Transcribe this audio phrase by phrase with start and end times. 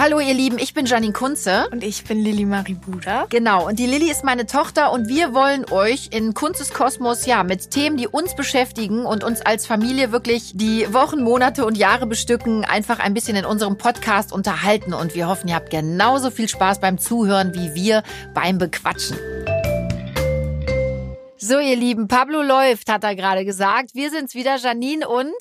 [0.00, 1.68] Hallo ihr Lieben, ich bin Janine Kunze.
[1.70, 3.26] Und ich bin Lilly Marie Buda.
[3.28, 7.44] Genau, und die Lilly ist meine Tochter und wir wollen euch in Kunzes Kosmos ja
[7.44, 12.06] mit Themen, die uns beschäftigen und uns als Familie wirklich die Wochen, Monate und Jahre
[12.06, 14.94] bestücken, einfach ein bisschen in unserem Podcast unterhalten.
[14.94, 19.18] Und wir hoffen, ihr habt genauso viel Spaß beim Zuhören wie wir beim Bequatschen.
[21.36, 23.90] So, ihr Lieben, Pablo läuft, hat er gerade gesagt.
[23.92, 25.34] Wir sind's wieder, Janine und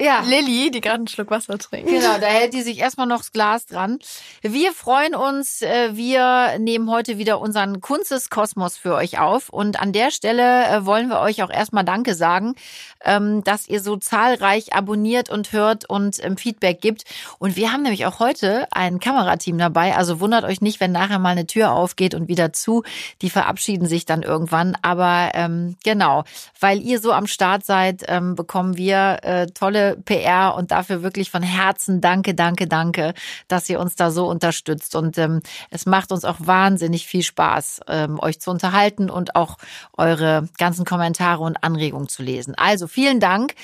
[0.00, 0.22] ja.
[0.26, 1.88] Lilly, die gerade einen Schluck Wasser trinkt.
[1.88, 4.00] Genau, da hält die sich erstmal noch das Glas dran.
[4.42, 5.62] Wir freuen uns.
[5.62, 9.50] Äh, wir nehmen heute wieder unseren Kunsteskosmos für euch auf.
[9.50, 12.56] Und an der Stelle äh, wollen wir euch auch erstmal Danke sagen,
[13.04, 17.04] ähm, dass ihr so zahlreich abonniert und hört und ähm, Feedback gibt.
[17.38, 19.96] Und wir haben nämlich auch heute ein Kamerateam dabei.
[19.96, 22.82] Also wundert euch nicht, wenn nachher mal eine Tür aufgeht und wieder zu.
[23.22, 24.76] Die verabschieden sich dann irgendwann.
[24.82, 26.24] Aber ähm, genau,
[26.58, 31.30] weil ihr so am Start seid, ähm, bekommen wir äh, tolle PR und dafür wirklich
[31.30, 33.14] von Herzen danke, danke, danke,
[33.48, 34.96] dass ihr uns da so unterstützt.
[34.96, 39.56] Und ähm, es macht uns auch wahnsinnig viel Spaß, ähm, euch zu unterhalten und auch
[39.96, 42.54] eure ganzen Kommentare und Anregungen zu lesen.
[42.56, 43.54] Also vielen Dank.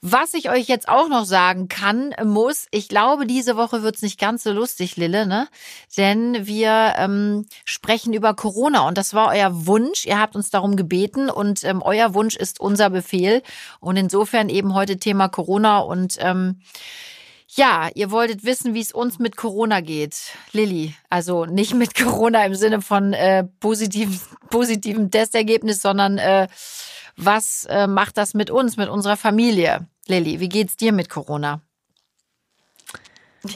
[0.00, 4.20] Was ich euch jetzt auch noch sagen kann, muss, ich glaube, diese Woche wird's nicht
[4.20, 5.48] ganz so lustig, Lille, ne?
[5.96, 10.04] Denn wir ähm, sprechen über Corona und das war euer Wunsch.
[10.06, 13.42] Ihr habt uns darum gebeten und ähm, euer Wunsch ist unser Befehl.
[13.80, 16.60] Und insofern eben heute Thema Corona Corona und ähm,
[17.48, 20.16] ja, ihr wolltet wissen, wie es uns mit Corona geht.
[20.52, 24.20] Lilly, also nicht mit Corona im Sinne von äh, positiven,
[24.50, 26.48] positiven Testergebnis, sondern äh,
[27.16, 29.86] was äh, macht das mit uns, mit unserer Familie?
[30.06, 31.60] Lilly, wie geht's dir mit Corona?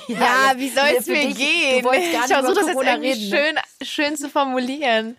[0.06, 1.78] Ja, ja wie soll es mir dich, gehen?
[1.78, 5.16] ich versuche das jetzt irgendwie schön, schön zu formulieren.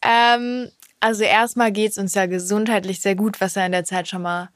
[0.00, 4.22] Ähm, also erstmal geht's uns ja gesundheitlich sehr gut, was ja in der Zeit schon
[4.22, 4.50] mal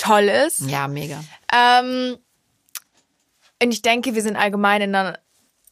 [0.00, 0.60] toll ist.
[0.68, 1.22] Ja, mega.
[1.52, 2.16] Ähm,
[3.62, 5.18] und ich denke, wir sind allgemein in einer,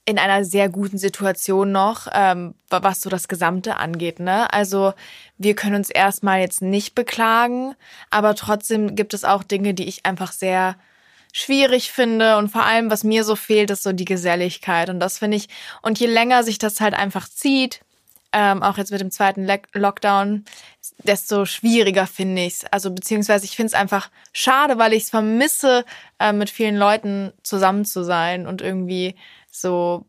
[0.04, 4.20] in einer sehr guten Situation noch, ähm, was so das Gesamte angeht.
[4.20, 4.52] Ne?
[4.52, 4.92] Also
[5.38, 7.74] wir können uns erstmal jetzt nicht beklagen,
[8.10, 10.76] aber trotzdem gibt es auch Dinge, die ich einfach sehr
[11.32, 15.18] schwierig finde und vor allem, was mir so fehlt, ist so die Geselligkeit und das
[15.18, 15.48] finde ich,
[15.82, 17.82] und je länger sich das halt einfach zieht,
[18.32, 20.44] ähm, auch jetzt mit dem zweiten Le Lockdown,
[21.04, 22.64] desto schwieriger finde ich es.
[22.66, 25.84] Also beziehungsweise ich finde es einfach schade, weil ich es vermisse,
[26.18, 29.14] äh, mit vielen Leuten zusammen zu sein und irgendwie
[29.50, 30.04] so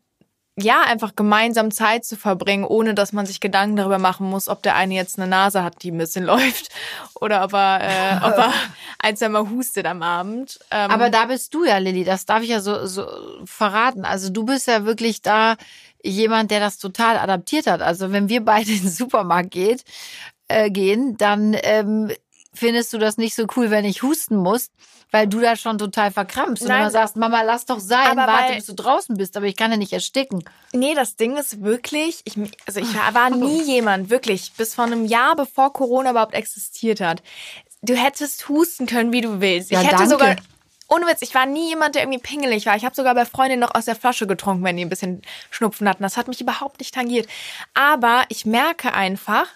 [0.63, 4.63] ja, einfach gemeinsam Zeit zu verbringen, ohne dass man sich Gedanken darüber machen muss, ob
[4.63, 6.69] der eine jetzt eine Nase hat, die ein bisschen läuft
[7.15, 8.53] oder ob er, äh, ob er
[8.99, 10.59] ein, zwei Mal hustet am Abend.
[10.71, 13.07] Ähm Aber da bist du ja, Lilly, das darf ich ja so, so
[13.45, 14.05] verraten.
[14.05, 15.55] Also du bist ja wirklich da
[16.03, 17.81] jemand, der das total adaptiert hat.
[17.81, 19.83] Also wenn wir beide in den Supermarkt geht,
[20.47, 22.11] äh, gehen, dann ähm,
[22.53, 24.69] findest du das nicht so cool, wenn ich husten muss,
[25.11, 28.55] weil du da schon total verkrampfst und immer sagst, Mama, lass doch sein, aber warte,
[28.55, 30.43] bis du draußen bist, aber ich kann ja nicht ersticken.
[30.71, 32.35] Nee, das Ding ist wirklich, ich,
[32.67, 37.23] also ich war nie jemand, wirklich, bis vor einem Jahr, bevor Corona überhaupt existiert hat.
[37.81, 39.71] Du hättest husten können, wie du willst.
[39.71, 40.11] Ja, ich hätte danke.
[40.11, 40.35] sogar
[40.89, 42.75] ohne Witz, ich war nie jemand, der irgendwie pingelig war.
[42.75, 45.87] Ich habe sogar bei Freundinnen noch aus der Flasche getrunken, wenn die ein bisschen Schnupfen
[45.87, 46.03] hatten.
[46.03, 47.27] Das hat mich überhaupt nicht tangiert.
[47.73, 49.47] Aber ich merke einfach,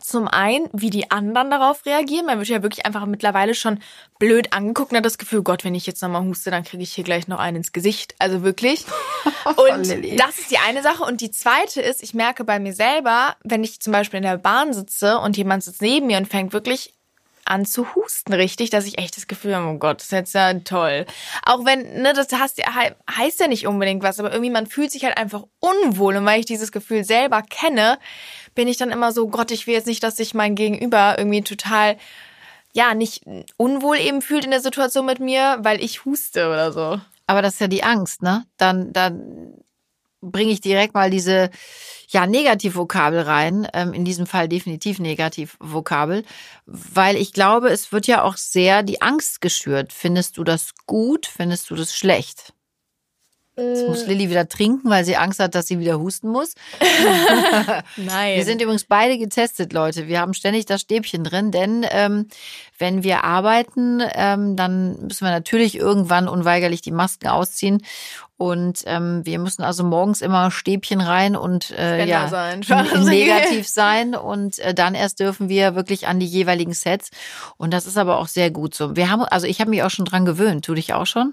[0.00, 2.26] zum einen, wie die anderen darauf reagieren.
[2.26, 3.80] Man wird ja wirklich einfach mittlerweile schon
[4.18, 6.92] blöd angeguckt und hat das Gefühl, Gott, wenn ich jetzt nochmal huste, dann kriege ich
[6.92, 8.14] hier gleich noch einen ins Gesicht.
[8.18, 8.84] Also wirklich.
[9.44, 11.02] Und das ist die eine Sache.
[11.04, 14.38] Und die zweite ist, ich merke bei mir selber, wenn ich zum Beispiel in der
[14.38, 16.95] Bahn sitze und jemand sitzt neben mir und fängt wirklich
[17.46, 20.34] an zu husten, richtig, dass ich echt das Gefühl habe, oh Gott, das ist jetzt
[20.34, 21.06] ja toll.
[21.44, 22.60] Auch wenn, ne, das heißt,
[23.16, 26.16] heißt ja nicht unbedingt was, aber irgendwie man fühlt sich halt einfach unwohl.
[26.16, 27.98] Und weil ich dieses Gefühl selber kenne,
[28.54, 31.42] bin ich dann immer so, Gott, ich will jetzt nicht, dass sich mein Gegenüber irgendwie
[31.42, 31.96] total,
[32.72, 33.24] ja, nicht
[33.56, 37.00] unwohl eben fühlt in der Situation mit mir, weil ich huste oder so.
[37.26, 38.44] Aber das ist ja die Angst, ne?
[38.56, 39.54] Dann, dann
[40.30, 41.50] bringe ich direkt mal diese
[42.08, 46.24] ja, Negativvokabel rein, ähm, in diesem Fall definitiv Negativvokabel,
[46.66, 49.92] weil ich glaube, es wird ja auch sehr die Angst geschürt.
[49.92, 51.26] Findest du das gut?
[51.26, 52.52] Findest du das schlecht?
[53.56, 54.08] Jetzt muss äh.
[54.08, 56.54] Lilly wieder trinken, weil sie Angst hat, dass sie wieder husten muss.
[57.96, 58.36] Nein.
[58.36, 60.08] Wir sind übrigens beide getestet, Leute.
[60.08, 62.28] Wir haben ständig das Stäbchen drin, denn ähm,
[62.78, 67.82] wenn wir arbeiten, ähm, dann müssen wir natürlich irgendwann unweigerlich die Masken ausziehen.
[68.36, 72.60] Und ähm, wir müssen also morgens immer Stäbchen rein und äh, ja, sein.
[73.04, 74.14] negativ sein.
[74.14, 77.10] Und äh, dann erst dürfen wir wirklich an die jeweiligen Sets.
[77.56, 78.94] Und das ist aber auch sehr gut so.
[78.94, 80.66] Wir haben, also ich habe mich auch schon dran gewöhnt.
[80.66, 81.32] Tu dich auch schon?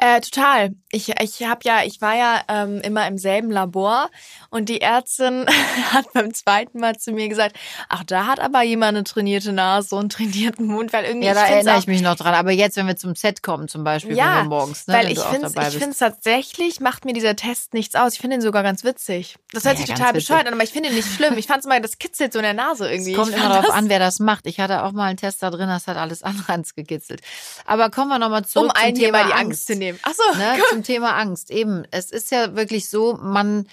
[0.00, 0.70] Äh, total.
[0.92, 4.08] Ich, ich habe ja, ich war ja ähm, immer im selben Labor
[4.48, 5.44] und die Ärztin
[5.92, 7.56] hat beim zweiten Mal zu mir gesagt,
[7.88, 11.26] ach, da hat aber jemand eine trainierte Nase und einen trainierten Mund, weil irgendwie.
[11.26, 12.34] Ja, da erinnere auch, ich mich noch dran.
[12.34, 15.10] Aber jetzt, wenn wir zum Set kommen, zum Beispiel, ja, wenn wir morgens, ne, weil
[15.10, 18.14] ich finde, ich finde tatsächlich macht mir dieser Test nichts aus.
[18.14, 19.36] Ich finde ihn sogar ganz witzig.
[19.52, 21.36] Das hört ja, sich total bescheuert an, aber ich finde ihn nicht schlimm.
[21.38, 23.12] Ich fand es mal, das kitzelt so in der Nase irgendwie.
[23.12, 24.46] Es kommt immer darauf an, wer das macht.
[24.46, 27.20] Ich hatte auch mal einen Test da drin, das hat alles andere ans gekitzelt.
[27.66, 29.32] Aber kommen wir nochmal zurück um zum ein Thema die.
[29.32, 29.87] Angst zu nehmen.
[30.02, 31.50] Ach so, ne, zum Thema Angst.
[31.50, 33.66] Eben, es ist ja wirklich so, man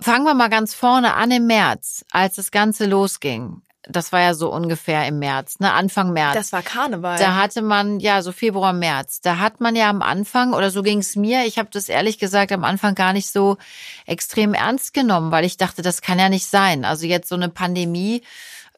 [0.00, 3.62] fangen wir mal ganz vorne an im März, als das Ganze losging.
[3.88, 6.34] Das war ja so ungefähr im März, ne, Anfang März.
[6.34, 7.18] Das war Karneval.
[7.18, 10.82] Da hatte man, ja, so Februar, März, da hat man ja am Anfang, oder so
[10.82, 13.58] ging es mir, ich habe das ehrlich gesagt am Anfang gar nicht so
[14.04, 16.84] extrem ernst genommen, weil ich dachte, das kann ja nicht sein.
[16.84, 18.22] Also jetzt so eine Pandemie,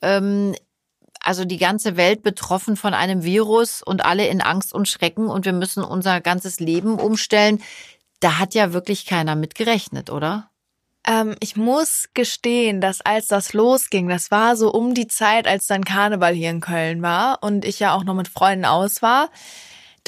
[0.02, 0.54] ähm,
[1.28, 5.44] also die ganze Welt betroffen von einem Virus und alle in Angst und Schrecken und
[5.44, 7.62] wir müssen unser ganzes Leben umstellen.
[8.20, 10.50] Da hat ja wirklich keiner mit gerechnet, oder?
[11.06, 15.66] Ähm, ich muss gestehen, dass als das losging, das war so um die Zeit, als
[15.66, 19.28] dann Karneval hier in Köln war und ich ja auch noch mit Freunden aus war,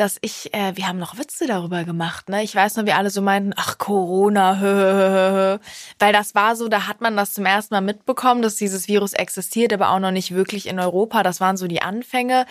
[0.00, 2.42] dass ich, äh, wir haben noch Witze darüber gemacht, ne?
[2.42, 5.58] Ich weiß noch, wie alle so meinten, ach Corona, hö, hö, hö.
[5.98, 9.12] weil das war so, da hat man das zum ersten Mal mitbekommen, dass dieses Virus
[9.12, 11.22] existiert, aber auch noch nicht wirklich in Europa.
[11.22, 12.46] Das waren so die Anfänge.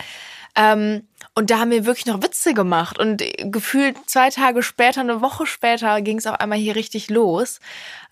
[0.54, 2.98] Ähm, und da haben wir wirklich noch Witze gemacht.
[2.98, 7.58] Und gefühlt zwei Tage später, eine Woche später, ging es auf einmal hier richtig los.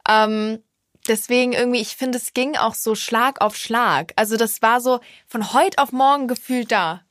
[0.08, 0.62] Ähm,
[1.06, 4.12] deswegen irgendwie, ich finde, es ging auch so Schlag auf Schlag.
[4.17, 7.02] Also das war so von heute auf morgen gefühlt da.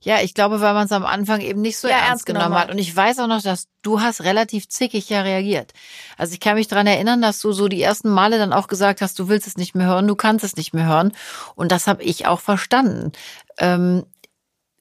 [0.00, 2.44] Ja, ich glaube, weil man es am Anfang eben nicht so Ja, ernst, ernst genommen
[2.44, 2.70] genommen hat.
[2.70, 5.72] Und ich weiß auch noch, dass du hast relativ zickig ja reagiert.
[6.16, 9.00] Also ich kann mich dran erinnern, dass du so die ersten Male dann auch gesagt
[9.00, 11.12] hast, du willst es nicht mehr hören, du kannst es nicht mehr hören.
[11.54, 13.12] Und das habe ich auch verstanden.
[13.58, 14.04] Ähm,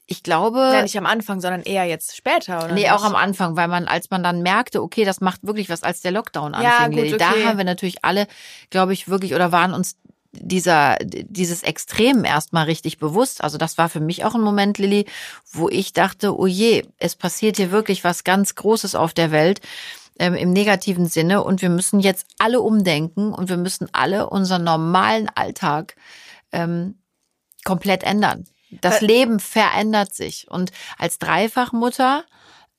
[0.05, 0.59] ich glaube.
[0.59, 2.73] Ja, nicht am Anfang, sondern eher jetzt später, oder?
[2.73, 2.91] Nee, nicht?
[2.91, 6.01] auch am Anfang, weil man, als man dann merkte, okay, das macht wirklich was, als
[6.01, 7.45] der Lockdown Ja, anfing, gut, Lilly, da okay.
[7.45, 8.27] haben wir natürlich alle,
[8.69, 9.97] glaube ich, wirklich oder waren uns
[10.33, 13.43] dieser, dieses Extrem erstmal richtig bewusst.
[13.43, 15.05] Also das war für mich auch ein Moment, Lilly,
[15.51, 19.61] wo ich dachte, oh je, es passiert hier wirklich was ganz Großes auf der Welt
[20.19, 24.63] ähm, im negativen Sinne und wir müssen jetzt alle umdenken und wir müssen alle unseren
[24.63, 25.95] normalen Alltag
[26.51, 26.95] ähm,
[27.63, 28.45] komplett ändern.
[28.81, 32.23] Das Weil- Leben verändert sich und als Dreifachmutter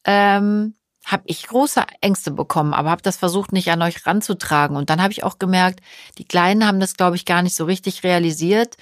[0.05, 0.75] ähm,
[1.05, 4.77] habe ich große Ängste bekommen, aber habe das versucht, nicht an euch ranzutragen.
[4.77, 5.81] Und dann habe ich auch gemerkt,
[6.19, 8.77] die Kleinen haben das, glaube ich, gar nicht so richtig realisiert,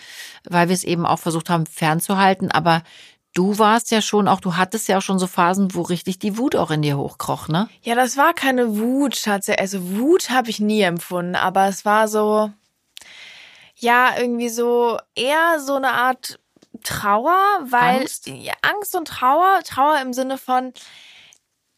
[0.45, 2.51] weil wir es eben auch versucht haben, fernzuhalten.
[2.51, 2.83] Aber
[3.35, 6.39] du warst ja schon auch, du hattest ja auch schon so Phasen, wo richtig die
[6.39, 7.69] Wut auch in dir hochkroch, ne?
[7.83, 9.61] Ja, das war keine Wut tatsächlich.
[9.61, 12.51] Also Wut habe ich nie empfunden, aber es war so,
[13.77, 16.39] ja, irgendwie so eher so eine Art
[16.85, 18.27] Trauer, weil Angst?
[18.27, 20.73] Ja, Angst und Trauer, Trauer im Sinne von,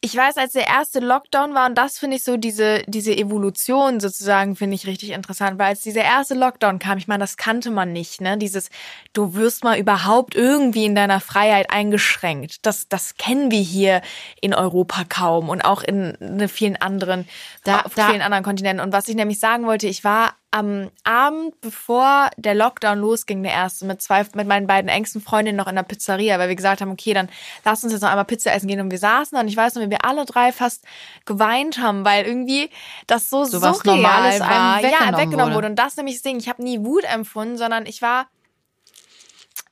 [0.05, 3.99] ich weiß, als der erste Lockdown war, und das finde ich so, diese, diese Evolution
[3.99, 7.71] sozusagen, finde ich richtig interessant, weil als dieser erste Lockdown kam, ich meine, das kannte
[7.71, 8.37] man nicht, ne?
[8.37, 8.69] Dieses,
[9.13, 12.65] du wirst mal überhaupt irgendwie in deiner Freiheit eingeschränkt.
[12.65, 14.01] Das, das kennen wir hier
[14.41, 17.27] in Europa kaum und auch in, in vielen anderen,
[17.63, 18.85] Da- auf da- vielen anderen Kontinenten.
[18.85, 23.51] Und was ich nämlich sagen wollte, ich war am Abend, bevor der Lockdown losging, der
[23.51, 26.79] erste, mit zwei, mit meinen beiden engsten Freundinnen noch in der Pizzeria, weil wir gesagt
[26.79, 27.27] haben, okay, dann
[27.65, 28.79] lass uns jetzt noch einmal Pizza essen gehen.
[28.79, 30.85] Und wir saßen da und ich weiß noch, wie wir alle drei fast
[31.25, 32.69] geweint haben, weil irgendwie
[33.05, 34.77] das so, So was Normales einem war.
[34.77, 35.55] weggenommen ja, weggenommen wurde.
[35.55, 35.67] wurde.
[35.67, 36.37] Und das nämlich das Ding.
[36.39, 38.27] Ich habe nie Wut empfunden, sondern ich war,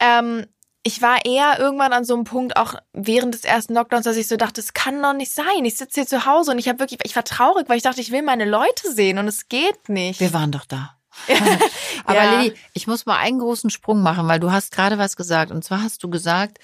[0.02, 0.48] ähm,
[0.84, 4.28] ich war eher irgendwann an so einem Punkt, auch während des ersten Lockdowns, dass ich
[4.28, 5.64] so dachte, es kann doch nicht sein.
[5.64, 8.02] Ich sitze hier zu Hause und ich habe wirklich, ich war traurig, weil ich dachte,
[8.02, 10.20] ich will meine Leute sehen und es geht nicht.
[10.20, 10.98] Wir waren doch da.
[12.06, 12.42] Aber Ja.
[12.42, 15.52] Lilly, ich muss mal einen großen Sprung machen, weil du hast gerade was gesagt.
[15.52, 16.60] Und zwar hast du gesagt,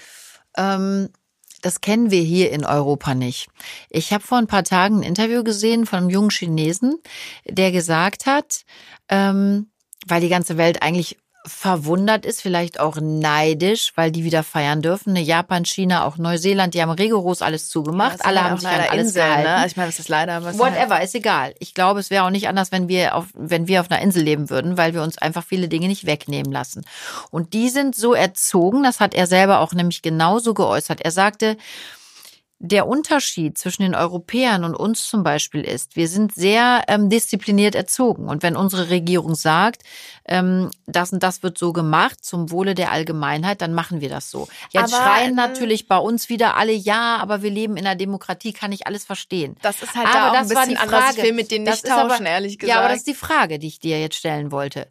[0.58, 1.10] ähm,
[1.62, 3.48] das kennen wir hier in Europa nicht.
[3.90, 7.00] Ich habe vor ein paar Tagen ein Interview gesehen von einem jungen Chinesen,
[7.46, 8.64] der gesagt hat,
[9.08, 9.72] ähm,
[10.08, 11.18] weil die ganze Welt eigentlich
[11.50, 15.13] verwundert ist, vielleicht auch neidisch, weil die wieder feiern dürfen.
[15.13, 18.20] Ne, Japan, China, auch Neuseeland, die haben rigoros alles zugemacht.
[18.20, 19.44] Das Alle haben sich an alles Inseln, gehalten.
[19.44, 19.56] Ne?
[19.56, 20.60] Also ich meine, das ist leider was.
[20.60, 21.56] halt Whatever, ist egal.
[21.60, 24.24] Ich glaube, es wäre auch nicht anders, wenn wir auf, wenn wir auf einer Insel
[24.24, 26.86] leben würden, weil wir uns einfach viele Dinge nicht wegnehmen lassen.
[27.32, 31.01] Und die sind so erzogen, das hat er selber auch nämlich genauso geäußert.
[31.01, 31.58] Er sagte,
[32.62, 37.74] der Unterschied zwischen den Europäern und uns zum Beispiel ist, wir sind sehr ähm, diszipliniert
[37.74, 38.28] erzogen.
[38.28, 39.84] Und wenn unsere Regierung sagt,
[40.25, 44.30] ähm, das und das wird so gemacht zum Wohle der Allgemeinheit, dann machen wir das
[44.30, 44.50] so.
[44.72, 47.96] Jetzt Aber, schreien ähm, natürlich bei uns wieder alle, ja, aber wir leben in einer
[47.96, 49.56] Demokratie, kann ich alles verstehen.
[49.62, 51.04] Das ist halt Aber da auch das ein war bisschen die anders.
[51.06, 51.18] Frage.
[51.18, 52.75] Ich will mit denen nicht ist aber- tauschen, ehrlich gesagt.
[52.75, 54.88] Ja, aber das ist die Frage, die ich dir jetzt stellen wollte.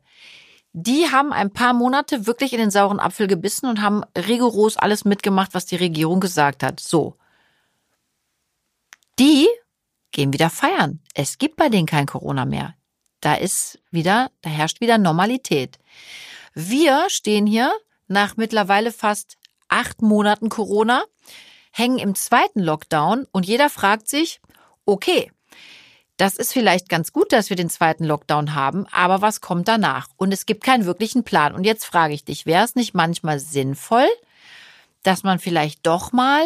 [0.73, 5.05] Die haben ein paar Monate wirklich in den sauren Apfel gebissen und haben rigoros alles
[5.05, 6.81] mitgemacht, was die Regierung gesagt hat.
[6.81, 7.15] So.
[9.19, 9.49] Die
[10.13, 11.01] gehen wieder feiern.
[11.15, 12.75] Es gibt bei denen kein Corona mehr.
[13.21, 15.79] Da ist wieder, da herrscht wieder Normalität.
[16.55, 17.73] Wir stehen hier
[18.07, 19.37] nach mittlerweile fast
[19.69, 21.05] acht Monaten Corona,
[21.73, 24.41] hängen im zweiten Lockdown und jeder fragt sich,
[24.87, 25.31] okay,
[26.17, 30.09] das ist vielleicht ganz gut, dass wir den zweiten Lockdown haben, aber was kommt danach?
[30.17, 31.55] Und es gibt keinen wirklichen Plan.
[31.55, 34.09] Und jetzt frage ich dich, wäre es nicht manchmal sinnvoll,
[35.03, 36.45] dass man vielleicht doch mal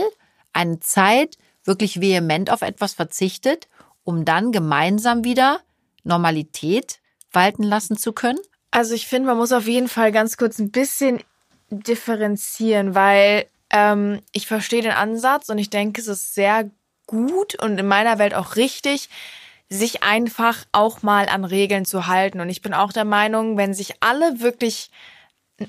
[0.53, 3.69] eine Zeit wirklich vehement auf etwas verzichtet,
[4.05, 5.61] um dann gemeinsam wieder
[6.05, 7.01] Normalität
[7.33, 8.41] walten lassen zu können?
[8.71, 11.23] Also ich finde, man muss auf jeden Fall ganz kurz ein bisschen
[11.71, 16.71] differenzieren, weil ähm, ich verstehe den Ansatz und ich denke, es ist sehr
[17.07, 19.09] gut und in meiner Welt auch richtig,
[19.69, 22.41] sich einfach auch mal an Regeln zu halten.
[22.41, 24.91] Und ich bin auch der Meinung, wenn sich alle wirklich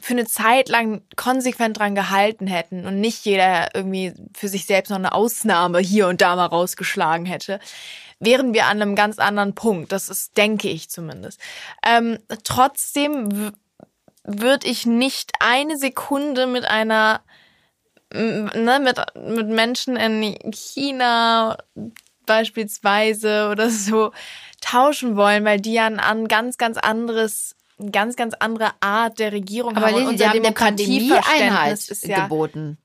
[0.01, 4.89] für eine Zeit lang konsequent dran gehalten hätten und nicht jeder irgendwie für sich selbst
[4.89, 7.59] noch eine Ausnahme hier und da mal rausgeschlagen hätte,
[8.19, 9.91] wären wir an einem ganz anderen Punkt.
[9.91, 11.39] Das ist, denke ich zumindest.
[11.85, 13.53] Ähm, trotzdem
[14.23, 17.21] würde ich nicht eine Sekunde mit einer
[18.13, 21.57] ne, mit, mit Menschen in China
[22.25, 24.12] beispielsweise oder so
[24.62, 27.55] tauschen wollen, weil die ja ein ganz, ganz anderes
[27.91, 30.07] ganz, ganz andere Art der Regierung aber haben.
[30.07, 32.77] Aber haben eine Pandemie-Einheit ja, geboten.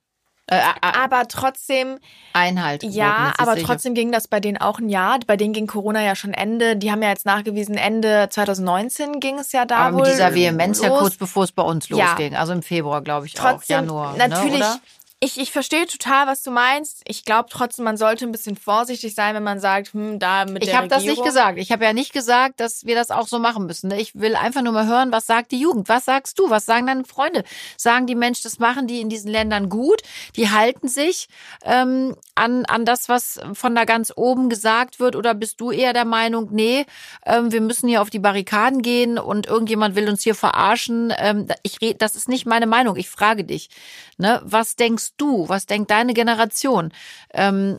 [0.50, 1.98] Äh, äh, aber trotzdem.
[2.32, 2.82] Einhalt.
[2.82, 5.18] Ja, aber trotzdem ging das bei denen auch ein Jahr.
[5.26, 6.76] Bei denen ging Corona ja schon Ende.
[6.76, 9.76] Die haben ja jetzt nachgewiesen, Ende 2019 ging es ja da.
[9.76, 12.32] Aber wohl mit dieser Vehemenz ja kurz bevor es bei uns losging.
[12.32, 12.38] Ja.
[12.38, 13.80] Also im Februar, glaube ich, trotzdem, auch.
[13.82, 14.12] Januar.
[14.16, 14.60] Ne, Natürlich.
[14.60, 14.80] Ne,
[15.20, 17.02] ich, ich verstehe total, was du meinst.
[17.04, 20.62] Ich glaube trotzdem, man sollte ein bisschen vorsichtig sein, wenn man sagt, hm, da mit
[20.62, 21.58] ich der Ich habe das nicht gesagt.
[21.58, 23.90] Ich habe ja nicht gesagt, dass wir das auch so machen müssen.
[23.90, 25.88] Ich will einfach nur mal hören, was sagt die Jugend?
[25.88, 26.50] Was sagst du?
[26.50, 27.42] Was sagen deine Freunde?
[27.76, 30.02] Sagen die Menschen, das machen die in diesen Ländern gut?
[30.36, 31.28] Die halten sich
[31.64, 35.16] ähm, an, an das, was von da ganz oben gesagt wird?
[35.16, 36.86] Oder bist du eher der Meinung, nee,
[37.26, 41.12] ähm, wir müssen hier auf die Barrikaden gehen und irgendjemand will uns hier verarschen?
[41.18, 42.94] Ähm, ich red, das ist nicht meine Meinung.
[42.94, 43.68] Ich frage dich.
[44.16, 44.40] Ne?
[44.44, 45.48] Was denkst du?
[45.48, 46.92] Was denkt deine Generation?
[47.32, 47.78] Ähm,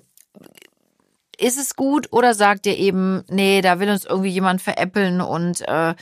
[1.37, 5.61] ist es gut oder sagt ihr eben, nee, da will uns irgendwie jemand veräppeln und
[5.67, 5.95] äh,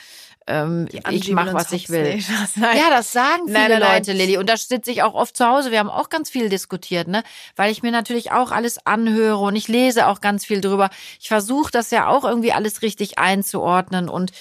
[0.48, 2.20] ähm, ich mache, was ich will.
[2.56, 3.98] Ja, das sagen viele nein, nein, nein.
[3.98, 4.38] Leute, Lilly.
[4.38, 5.72] Und da sitze ich auch oft zu Hause.
[5.72, 7.24] Wir haben auch ganz viel diskutiert, ne?
[7.56, 10.90] Weil ich mir natürlich auch alles anhöre und ich lese auch ganz viel drüber.
[11.20, 14.32] Ich versuche das ja auch irgendwie alles richtig einzuordnen und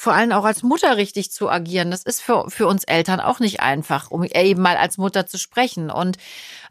[0.00, 1.90] vor allem auch als Mutter richtig zu agieren.
[1.90, 5.36] Das ist für, für uns Eltern auch nicht einfach, um eben mal als Mutter zu
[5.36, 5.90] sprechen.
[5.90, 6.16] Und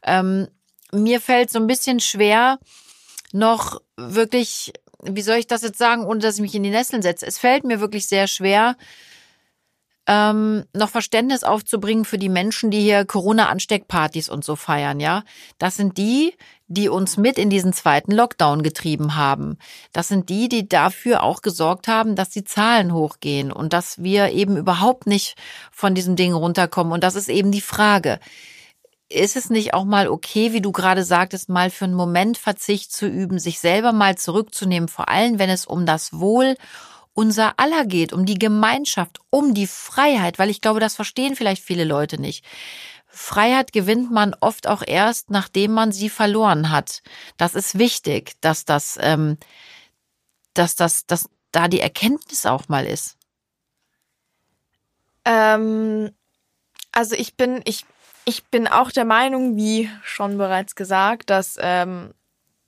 [0.02, 0.48] ähm,
[0.92, 2.58] mir fällt so ein bisschen schwer,
[3.32, 7.04] noch wirklich, wie soll ich das jetzt sagen, ohne dass ich mich in die Nesseln
[7.04, 7.28] setze.
[7.28, 8.76] Es fällt mir wirklich sehr schwer,
[10.10, 15.22] ähm, noch Verständnis aufzubringen für die Menschen, die hier Corona-Ansteckpartys und so feiern, ja.
[15.60, 16.34] Das sind die,
[16.68, 19.60] die uns mit in diesen zweiten Lockdown getrieben haben.
[19.94, 24.32] Das sind die, die dafür auch gesorgt haben, dass die Zahlen hochgehen und dass wir
[24.32, 25.36] eben überhaupt nicht
[25.72, 26.92] von diesem Ding runterkommen.
[26.92, 28.20] Und das ist eben die Frage.
[29.10, 32.92] Ist es nicht auch mal okay, wie du gerade sagtest, mal für einen Moment Verzicht
[32.92, 36.56] zu üben, sich selber mal zurückzunehmen, vor allem wenn es um das Wohl
[37.20, 41.62] unser aller geht, um die Gemeinschaft, um die Freiheit, weil ich glaube, das verstehen vielleicht
[41.62, 42.46] viele Leute nicht.
[43.08, 47.02] Freiheit gewinnt man oft auch erst, nachdem man sie verloren hat.
[47.36, 49.38] Das ist wichtig, dass das, ähm,
[50.54, 53.18] dass das, dass da die Erkenntnis auch mal ist.
[55.26, 56.12] Ähm,
[56.94, 57.86] also ich bin, ich,
[58.24, 62.14] ich bin auch der Meinung, wie schon bereits gesagt, dass, ähm,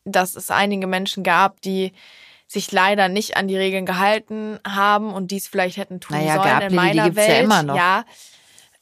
[0.03, 1.93] dass es einige Menschen gab, die
[2.51, 6.49] sich leider nicht an die Regeln gehalten haben und dies vielleicht hätten tun naja, sollen
[6.49, 7.29] gab, in meiner die Welt.
[7.29, 7.75] Ja, immer noch.
[7.75, 8.05] ja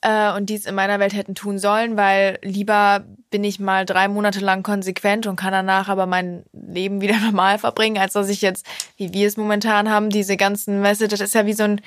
[0.02, 4.08] äh, und dies in meiner Welt hätten tun sollen, weil lieber bin ich mal drei
[4.08, 8.42] Monate lang konsequent und kann danach aber mein Leben wieder normal verbringen, als dass ich
[8.42, 8.66] jetzt,
[8.98, 11.82] wie wir es momentan haben, diese ganzen Messages, das ist ja wie so ein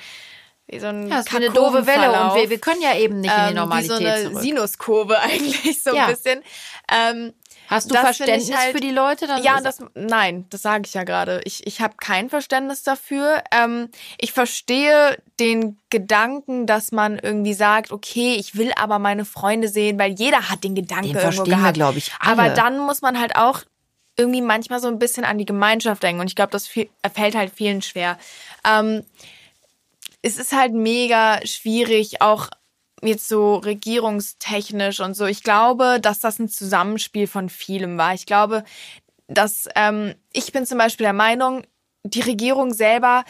[0.67, 3.33] wie so ein ja, ist eine doofe Welle und wir, wir können ja eben nicht
[3.35, 4.41] in die Normalität ähm, wie so eine zurück.
[4.41, 6.05] Sinuskurve eigentlich so ja.
[6.05, 6.41] ein bisschen.
[6.89, 7.33] Ähm,
[7.67, 9.27] Hast du Verständnis halt, für die Leute?
[9.27, 11.41] Dann ja, das, nein, das sage ich ja gerade.
[11.45, 13.43] Ich, ich habe kein Verständnis dafür.
[13.51, 13.89] Ähm,
[14.19, 19.97] ich verstehe den Gedanken, dass man irgendwie sagt, okay, ich will aber meine Freunde sehen,
[19.97, 21.75] weil jeder hat den Gedanken den irgendwo gehabt.
[21.75, 22.11] glaube ich.
[22.19, 22.31] Alle.
[22.31, 23.61] Aber dann muss man halt auch
[24.17, 26.21] irgendwie manchmal so ein bisschen an die Gemeinschaft denken.
[26.21, 28.17] Und ich glaube, das viel, fällt halt vielen schwer.
[28.65, 29.03] Ähm,
[30.21, 32.49] es ist halt mega schwierig, auch
[33.05, 35.25] jetzt so regierungstechnisch und so.
[35.25, 38.13] Ich glaube, dass das ein Zusammenspiel von vielem war.
[38.13, 38.63] Ich glaube,
[39.27, 41.63] dass ähm, ich bin zum Beispiel der Meinung,
[42.03, 43.23] die Regierung selber,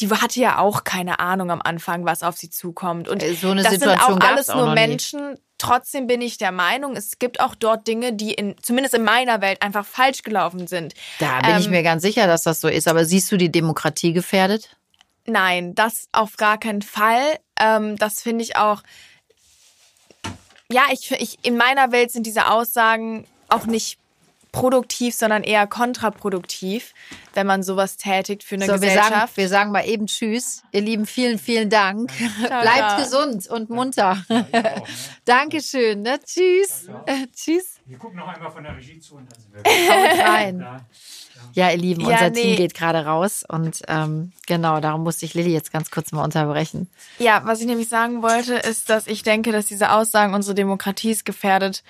[0.00, 3.08] die hatte ja auch keine Ahnung am Anfang, was auf sie zukommt.
[3.08, 6.52] Und äh, so eine das Situation sind auch alles nur Menschen, Trotzdem bin ich der
[6.52, 10.68] Meinung, es gibt auch dort Dinge, die in, zumindest in meiner Welt einfach falsch gelaufen
[10.68, 10.94] sind.
[11.18, 12.86] Da bin ähm, ich mir ganz sicher, dass das so ist.
[12.86, 14.76] Aber siehst du die Demokratie gefährdet?
[15.26, 17.40] Nein, das auf gar keinen Fall.
[17.60, 18.82] Ähm, das finde ich auch.
[20.70, 23.98] Ja, ich, ich, in meiner Welt sind diese Aussagen auch nicht
[24.58, 26.92] produktiv, sondern eher kontraproduktiv,
[27.34, 29.12] wenn man sowas tätigt für eine so, Gesellschaft.
[29.12, 30.62] Wir sagen, wir sagen mal eben Tschüss.
[30.72, 32.10] Ihr Lieben, vielen, vielen Dank.
[32.46, 34.24] Ciao, Bleibt gesund und munter.
[34.28, 34.82] Ja, auch, ne?
[35.24, 36.02] Dankeschön.
[36.02, 36.18] Ne?
[36.24, 36.84] Tschüss.
[36.84, 37.76] Ciao, äh, tschüss.
[37.86, 40.82] Wir gucken noch einmal von der Regie zu und dann sind wir rein.
[41.52, 42.42] Ja, ihr Lieben, ja, unser nee.
[42.42, 46.24] Team geht gerade raus und ähm, genau, darum musste ich Lilly jetzt ganz kurz mal
[46.24, 46.88] unterbrechen.
[47.18, 51.12] Ja, was ich nämlich sagen wollte, ist, dass ich denke, dass diese Aussagen unsere Demokratie
[51.12, 51.84] ist gefährdet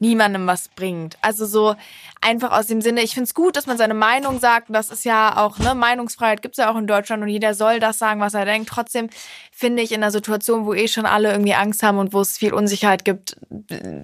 [0.00, 1.18] niemandem was bringt.
[1.22, 1.74] Also so
[2.20, 4.68] einfach aus dem Sinne, ich finde es gut, dass man seine Meinung sagt.
[4.70, 7.98] Das ist ja auch, ne, Meinungsfreiheit gibt's ja auch in Deutschland und jeder soll das
[7.98, 8.68] sagen, was er denkt.
[8.68, 9.08] Trotzdem
[9.50, 12.38] finde ich in einer Situation, wo eh schon alle irgendwie Angst haben und wo es
[12.38, 13.36] viel Unsicherheit gibt,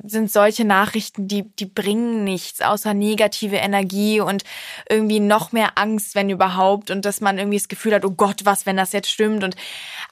[0.04, 4.42] sind solche Nachrichten, die, die bringen nichts außer negative Energie und
[4.88, 6.90] irgendwie noch mehr Angst, wenn überhaupt.
[6.90, 9.44] Und dass man irgendwie das Gefühl hat, oh Gott, was, wenn das jetzt stimmt.
[9.44, 9.54] Und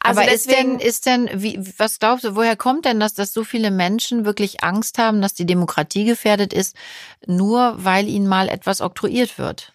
[0.00, 3.14] also Aber deswegen, ist denn, ist denn, wie, was glaubst du, woher kommt denn das,
[3.14, 5.71] dass so viele Menschen wirklich Angst haben, dass die Demokratie
[6.04, 6.76] gefährdet ist,
[7.26, 9.72] nur weil ihnen mal etwas oktroyiert wird?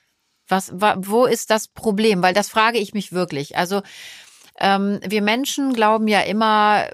[0.47, 2.21] Was, wo ist das Problem?
[2.21, 3.57] Weil das frage ich mich wirklich.
[3.57, 3.81] Also
[4.59, 6.87] ähm, wir Menschen glauben ja immer,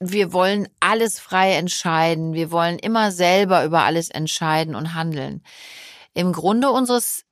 [0.00, 2.34] wir wollen alles frei entscheiden.
[2.34, 5.42] Wir wollen immer selber über alles entscheiden und handeln.
[6.14, 7.24] Im Grunde unseres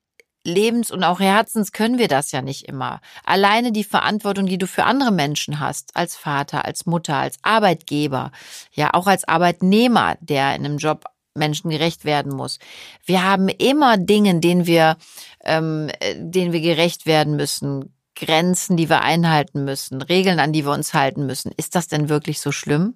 [0.47, 3.01] Lebens und auch Herzens können wir das ja nicht immer.
[3.25, 8.31] Alleine die Verantwortung, die du für andere Menschen hast, als Vater, als Mutter, als Arbeitgeber,
[8.73, 12.59] ja auch als Arbeitnehmer, der in einem Job Menschen gerecht werden muss.
[13.05, 14.97] Wir haben immer Dinge, denen wir,
[15.45, 20.73] ähm, denen wir gerecht werden müssen, Grenzen, die wir einhalten müssen, Regeln, an die wir
[20.73, 21.53] uns halten müssen.
[21.57, 22.95] Ist das denn wirklich so schlimm?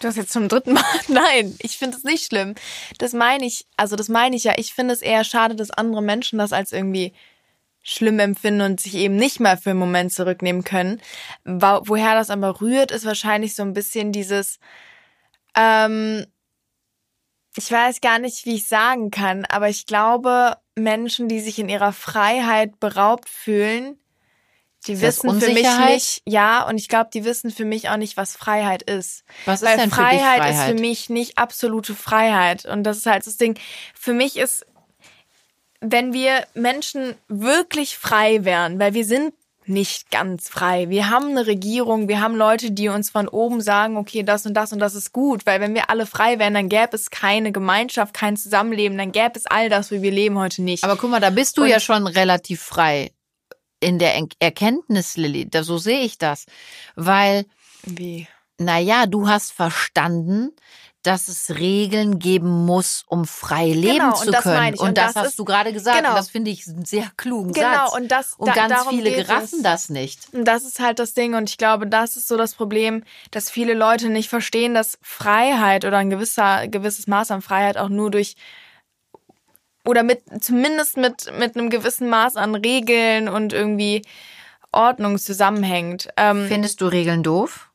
[0.00, 0.84] Du hast jetzt zum dritten Mal.
[1.08, 2.54] Nein, ich finde es nicht schlimm.
[2.98, 4.54] Das meine ich, also das meine ich ja.
[4.56, 7.14] Ich finde es eher schade, dass andere Menschen das als irgendwie
[7.82, 11.00] schlimm empfinden und sich eben nicht mal für einen Moment zurücknehmen können.
[11.44, 14.58] Woher das aber rührt, ist wahrscheinlich so ein bisschen dieses,
[15.56, 16.26] ähm,
[17.56, 21.68] ich weiß gar nicht, wie ich sagen kann, aber ich glaube, Menschen, die sich in
[21.68, 23.98] ihrer Freiheit beraubt fühlen,
[24.86, 28.16] die wissen für mich nicht, ja, und ich glaube, die wissen für mich auch nicht,
[28.16, 29.24] was Freiheit ist.
[29.44, 32.64] Was ist Weil denn Freiheit, für Freiheit ist für mich nicht absolute Freiheit.
[32.64, 33.58] Und das ist halt das Ding.
[33.94, 34.66] Für mich ist,
[35.80, 39.34] wenn wir Menschen wirklich frei wären, weil wir sind
[39.68, 40.88] nicht ganz frei.
[40.90, 44.54] Wir haben eine Regierung, wir haben Leute, die uns von oben sagen, okay, das und
[44.54, 47.50] das und das ist gut, weil wenn wir alle frei wären, dann gäbe es keine
[47.50, 50.84] Gemeinschaft, kein Zusammenleben, dann gäbe es all das, wie wir leben heute nicht.
[50.84, 53.10] Aber guck mal, da bist du und ja schon relativ frei
[53.86, 55.48] in der Erkenntnis, Lilly.
[55.62, 56.46] So sehe ich das.
[56.96, 57.46] Weil,
[57.84, 58.26] wie?
[58.58, 60.50] Naja, du hast verstanden,
[61.04, 64.74] dass es Regeln geben muss, um frei leben genau, zu können.
[64.74, 65.98] Und, und, das, das hast ist, du gerade gesagt.
[65.98, 66.10] Genau.
[66.10, 67.94] Und das finde ich einen sehr klugen genau, Satz.
[67.94, 70.34] Und, das, und ganz da, viele geraffen das nicht.
[70.34, 71.36] Und das ist halt das Ding.
[71.36, 75.84] Und ich glaube, das ist so das Problem, dass viele Leute nicht verstehen, dass Freiheit
[75.84, 78.34] oder ein gewisser, gewisses Maß an Freiheit auch nur durch
[79.86, 84.02] oder mit zumindest mit mit einem gewissen Maß an Regeln und irgendwie
[84.72, 86.08] Ordnung zusammenhängt.
[86.16, 87.65] Ähm, Findest du Regeln doof?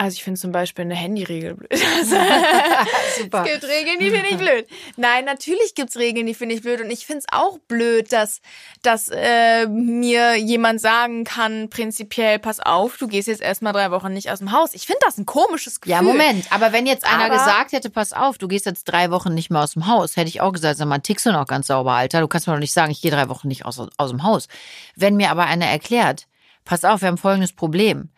[0.00, 1.72] Also ich finde zum Beispiel eine Handyregel blöd.
[3.18, 3.44] Super.
[3.44, 4.68] Es gibt Regeln, die finde ich blöd.
[4.96, 6.80] Nein, natürlich gibt's Regeln, die finde ich blöd.
[6.80, 8.40] Und ich finde es auch blöd, dass,
[8.82, 14.12] dass äh, mir jemand sagen kann, prinzipiell, pass auf, du gehst jetzt erstmal drei Wochen
[14.12, 14.72] nicht aus dem Haus.
[14.72, 15.96] Ich finde das ein komisches Gefühl.
[15.96, 16.46] Ja, Moment.
[16.52, 19.50] Aber wenn jetzt einer Aber, gesagt hätte, pass auf, du gehst jetzt drei Wochen nicht
[19.50, 21.94] mehr aus dem Haus, hätte ich auch gesagt, sag mal, tickst du noch ganz sauber,
[21.94, 22.20] Alter.
[22.20, 24.46] Du kannst mir doch nicht sagen, ich gehe drei Wochen nicht aus, aus dem Haus.
[24.94, 26.28] Wenn mir aber einer erklärt,
[26.64, 28.10] pass auf, wir haben folgendes Problem.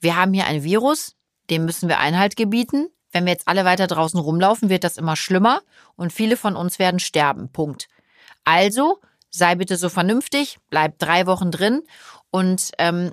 [0.00, 1.15] Wir haben hier ein Virus,
[1.50, 2.88] dem müssen wir Einhalt gebieten.
[3.12, 5.62] Wenn wir jetzt alle weiter draußen rumlaufen, wird das immer schlimmer
[5.94, 7.50] und viele von uns werden sterben.
[7.50, 7.88] Punkt.
[8.44, 11.82] Also sei bitte so vernünftig, bleib drei Wochen drin
[12.30, 13.12] und ähm,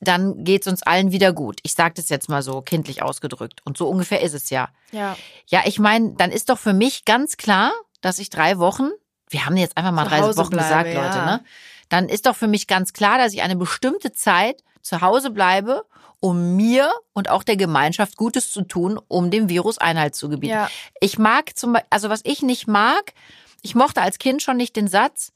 [0.00, 1.60] dann geht's uns allen wieder gut.
[1.62, 3.60] Ich sage das jetzt mal so kindlich ausgedrückt.
[3.64, 4.68] Und so ungefähr ist es ja.
[4.90, 5.16] Ja.
[5.46, 8.90] Ja, ich meine, dann ist doch für mich ganz klar, dass ich drei Wochen,
[9.28, 11.04] wir haben jetzt einfach mal drei Wochen bleibe, gesagt, ja.
[11.04, 11.44] Leute, ne?
[11.88, 15.84] Dann ist doch für mich ganz klar, dass ich eine bestimmte Zeit zu Hause bleibe
[16.22, 20.54] um mir und auch der Gemeinschaft Gutes zu tun, um dem Virus Einhalt zu gebieten.
[20.54, 20.70] Ja.
[21.00, 23.12] Ich mag zum Beispiel, also was ich nicht mag,
[23.60, 25.32] ich mochte als Kind schon nicht den Satz,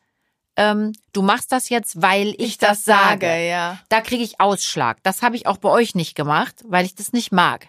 [0.55, 3.27] ähm, du machst das jetzt, weil ich, ich das, das, sage.
[3.27, 3.81] sage ja.
[3.89, 4.99] Da kriege ich Ausschlag.
[5.03, 7.67] Das habe ich auch bei euch nicht gemacht, weil ich das nicht mag.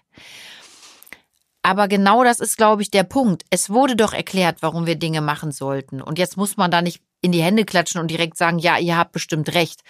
[1.64, 3.46] Aber genau das ist, glaube ich, der Punkt.
[3.50, 6.04] Es wurde doch erklärt, warum wir Dinge machen sollten.
[6.04, 8.96] Und jetzt muss man da nicht in die Hände klatschen und direkt sagen, ja, ihr
[8.96, 9.82] habt bestimmt recht.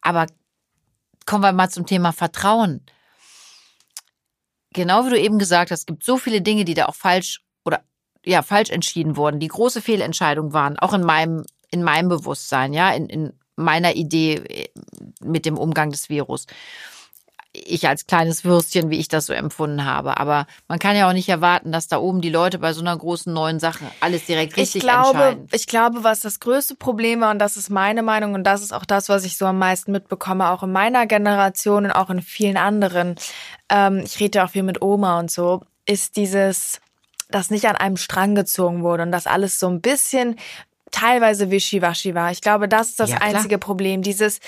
[0.00, 0.26] Aber
[1.28, 2.80] kommen wir mal zum Thema Vertrauen.
[4.72, 7.42] genau wie du eben gesagt hast, es gibt so viele Dinge, die da auch falsch
[7.66, 7.82] oder
[8.24, 12.92] ja falsch entschieden wurden, die große Fehlentscheidungen waren, auch in meinem in meinem Bewusstsein, ja,
[12.92, 14.68] in, in meiner Idee äh,
[15.20, 16.46] mit dem Umgang des Virus
[17.66, 20.18] ich als kleines Würstchen, wie ich das so empfunden habe.
[20.18, 22.96] Aber man kann ja auch nicht erwarten, dass da oben die Leute bei so einer
[22.96, 25.48] großen neuen Sache alles direkt richtig ich glaube, entscheiden.
[25.52, 28.72] Ich glaube, was das größte Problem war, und das ist meine Meinung, und das ist
[28.72, 32.22] auch das, was ich so am meisten mitbekomme, auch in meiner Generation und auch in
[32.22, 33.16] vielen anderen,
[33.68, 36.80] ähm, ich rede ja auch viel mit Oma und so, ist dieses,
[37.30, 40.36] dass nicht an einem Strang gezogen wurde und dass alles so ein bisschen
[40.90, 42.30] teilweise wischiwaschi war.
[42.30, 44.02] Ich glaube, das ist das ja, einzige Problem.
[44.02, 44.40] Dieses,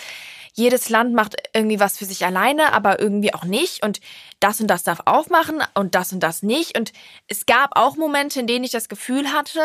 [0.55, 3.85] jedes Land macht irgendwie was für sich alleine, aber irgendwie auch nicht.
[3.85, 4.01] Und
[4.41, 6.79] das und das darf aufmachen und das und das nicht.
[6.79, 6.93] Und
[7.29, 9.61] es gab auch Momente, in denen ich das Gefühl hatte,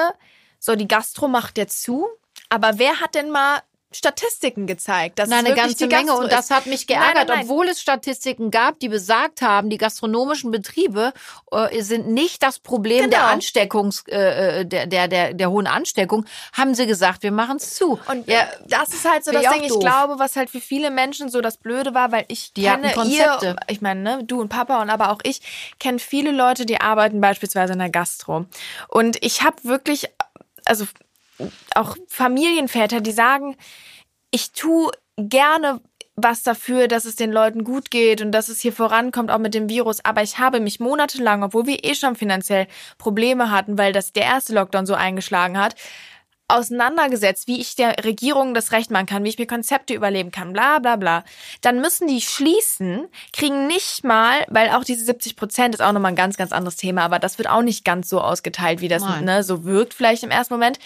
[0.60, 2.08] so die Gastro macht jetzt zu.
[2.50, 3.62] Aber wer hat denn mal
[3.96, 5.20] Statistiken gezeigt.
[5.20, 6.14] Das nein, eine ganze Menge.
[6.14, 7.46] Und das hat mich geärgert, nein, nein, nein.
[7.46, 11.14] obwohl es Statistiken gab, die besagt haben, die gastronomischen Betriebe
[11.52, 13.18] äh, sind nicht das Problem genau.
[13.18, 17.58] der Ansteckungs, äh, äh, der, der, der, der hohen Ansteckung, haben sie gesagt, wir machen
[17.58, 18.00] es zu.
[18.10, 21.30] Und ja, das ist halt so das Ding, ich glaube, was halt für viele Menschen
[21.30, 24.82] so das Blöde war, weil ich die kenne ihr, ich meine, ne, du und Papa
[24.82, 25.42] und aber auch ich
[25.80, 28.46] kenne viele Leute, die arbeiten beispielsweise in der Gastro.
[28.88, 30.10] Und ich habe wirklich,
[30.66, 30.86] also
[31.76, 33.56] auch Familienväter, die sagen,
[34.32, 35.82] ich tue gerne
[36.16, 39.54] was dafür, dass es den Leuten gut geht und dass es hier vorankommt, auch mit
[39.54, 40.04] dem Virus.
[40.06, 42.68] Aber ich habe mich monatelang, obwohl wir eh schon finanziell
[42.98, 45.76] Probleme hatten, weil das der erste Lockdown so eingeschlagen hat,
[46.48, 50.54] auseinandergesetzt, wie ich der Regierung das Recht machen kann, wie ich mir Konzepte überleben kann,
[50.54, 51.24] bla bla bla.
[51.62, 56.12] Dann müssen die schließen, kriegen nicht mal, weil auch diese 70 Prozent ist auch nochmal
[56.12, 59.04] ein ganz, ganz anderes Thema, aber das wird auch nicht ganz so ausgeteilt, wie das
[59.22, 60.78] ne, so wirkt vielleicht im ersten Moment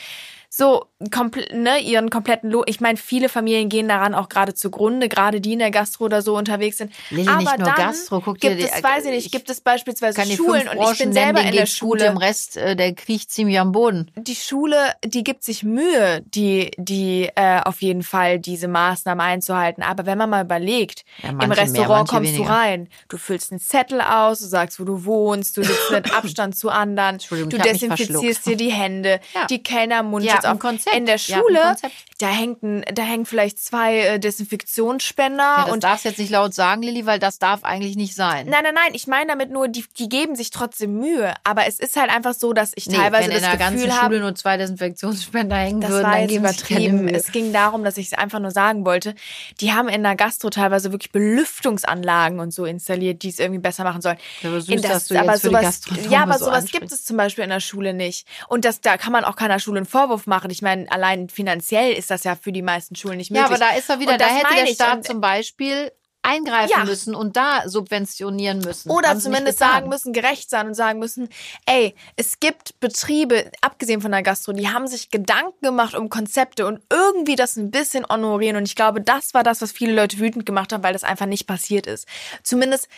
[0.51, 2.63] so komplett, ne, ihren kompletten Lohn.
[2.65, 6.23] Ich meine, viele Familien gehen daran auch gerade zugrunde, gerade die in der Gastro oder
[6.23, 6.91] so unterwegs sind.
[7.12, 9.62] Lili, Aber nicht nur dann Gastro, guck gibt dir es, weiß ich nicht, gibt es
[9.62, 12.07] beispielsweise Schulen und ich bin selber in der Schule.
[12.07, 14.12] Im Rest, äh, der kriecht ziemlich am Boden.
[14.15, 19.83] Die Schule, die gibt sich Mühe, die, die äh, auf jeden Fall diese Maßnahmen einzuhalten.
[19.83, 22.49] Aber wenn man mal überlegt, ja, im Restaurant mehr, kommst weniger.
[22.49, 26.12] du rein, du füllst einen Zettel aus, du sagst, wo du wohnst, du sitzt mit
[26.15, 29.45] Abstand zu anderen, du desinfizierst dir die Hände, ja.
[29.45, 30.95] die Kellner Mund ja, auf Konzept.
[30.95, 31.60] in der Schule.
[31.60, 31.75] Ja,
[32.19, 35.43] da hängt ein, da hängen vielleicht zwei äh, Desinfektionsspender.
[35.43, 38.47] Ja, das und darfst jetzt nicht laut sagen, Lilly, weil das darf eigentlich nicht sein.
[38.49, 38.93] Nein, nein, nein.
[38.93, 41.34] Ich meine damit nur, die, die geben sich trotzdem Mühe.
[41.43, 43.88] Aber es ist halt einfach so, dass ich nee, teilweise wenn das in der Gefühl
[43.88, 47.08] ganzen Schule nur zwei Desinfektionsspender hängen das würden, war dann jetzt übertrieben.
[47.08, 49.15] Es ging darum, dass ich es einfach nur sagen wollte.
[49.62, 53.86] Die haben in der Gastro teilweise wirklich Belüftungsanlagen und so installiert, die es irgendwie besser
[53.86, 54.17] machen sollen.
[54.43, 57.43] Aber, süß, das, dass du aber sowas, ja, aber so sowas gibt es zum Beispiel
[57.43, 58.28] in der Schule nicht.
[58.47, 60.49] Und das, da kann man auch keiner Schule einen Vorwurf machen.
[60.51, 63.49] Ich meine, allein finanziell ist das ja für die meisten Schulen nicht möglich.
[63.49, 66.85] Ja, aber da ist er wieder, da hätte der Staat zum Beispiel eingreifen ja.
[66.85, 68.89] müssen und da subventionieren müssen.
[68.91, 71.29] Oder zumindest sagen müssen, gerecht sein und sagen müssen,
[71.65, 76.67] ey, es gibt Betriebe, abgesehen von der Gastro, die haben sich Gedanken gemacht um Konzepte
[76.67, 78.57] und irgendwie das ein bisschen honorieren.
[78.57, 81.25] Und ich glaube, das war das, was viele Leute wütend gemacht haben, weil das einfach
[81.25, 82.07] nicht passiert ist.
[82.43, 82.89] Zumindest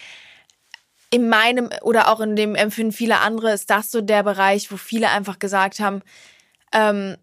[1.12, 4.78] in meinem oder auch in dem Empfinden vieler andere ist das so der Bereich, wo
[4.78, 6.02] viele einfach gesagt haben,
[6.74, 7.18] ähm,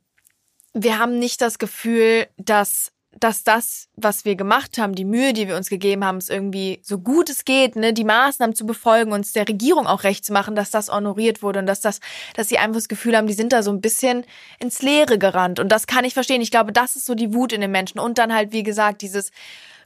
[0.74, 5.48] wir haben nicht das Gefühl, dass dass das, was wir gemacht haben, die Mühe, die
[5.48, 9.12] wir uns gegeben haben, es irgendwie so gut es geht, ne, die Maßnahmen zu befolgen,
[9.12, 12.00] uns der Regierung auch recht zu machen, dass das honoriert wurde und dass das,
[12.34, 14.24] dass sie einfach das Gefühl haben, die sind da so ein bisschen
[14.58, 15.58] ins Leere gerannt.
[15.58, 16.42] Und das kann ich verstehen.
[16.42, 17.98] Ich glaube, das ist so die Wut in den Menschen.
[17.98, 19.30] Und dann halt, wie gesagt, dieses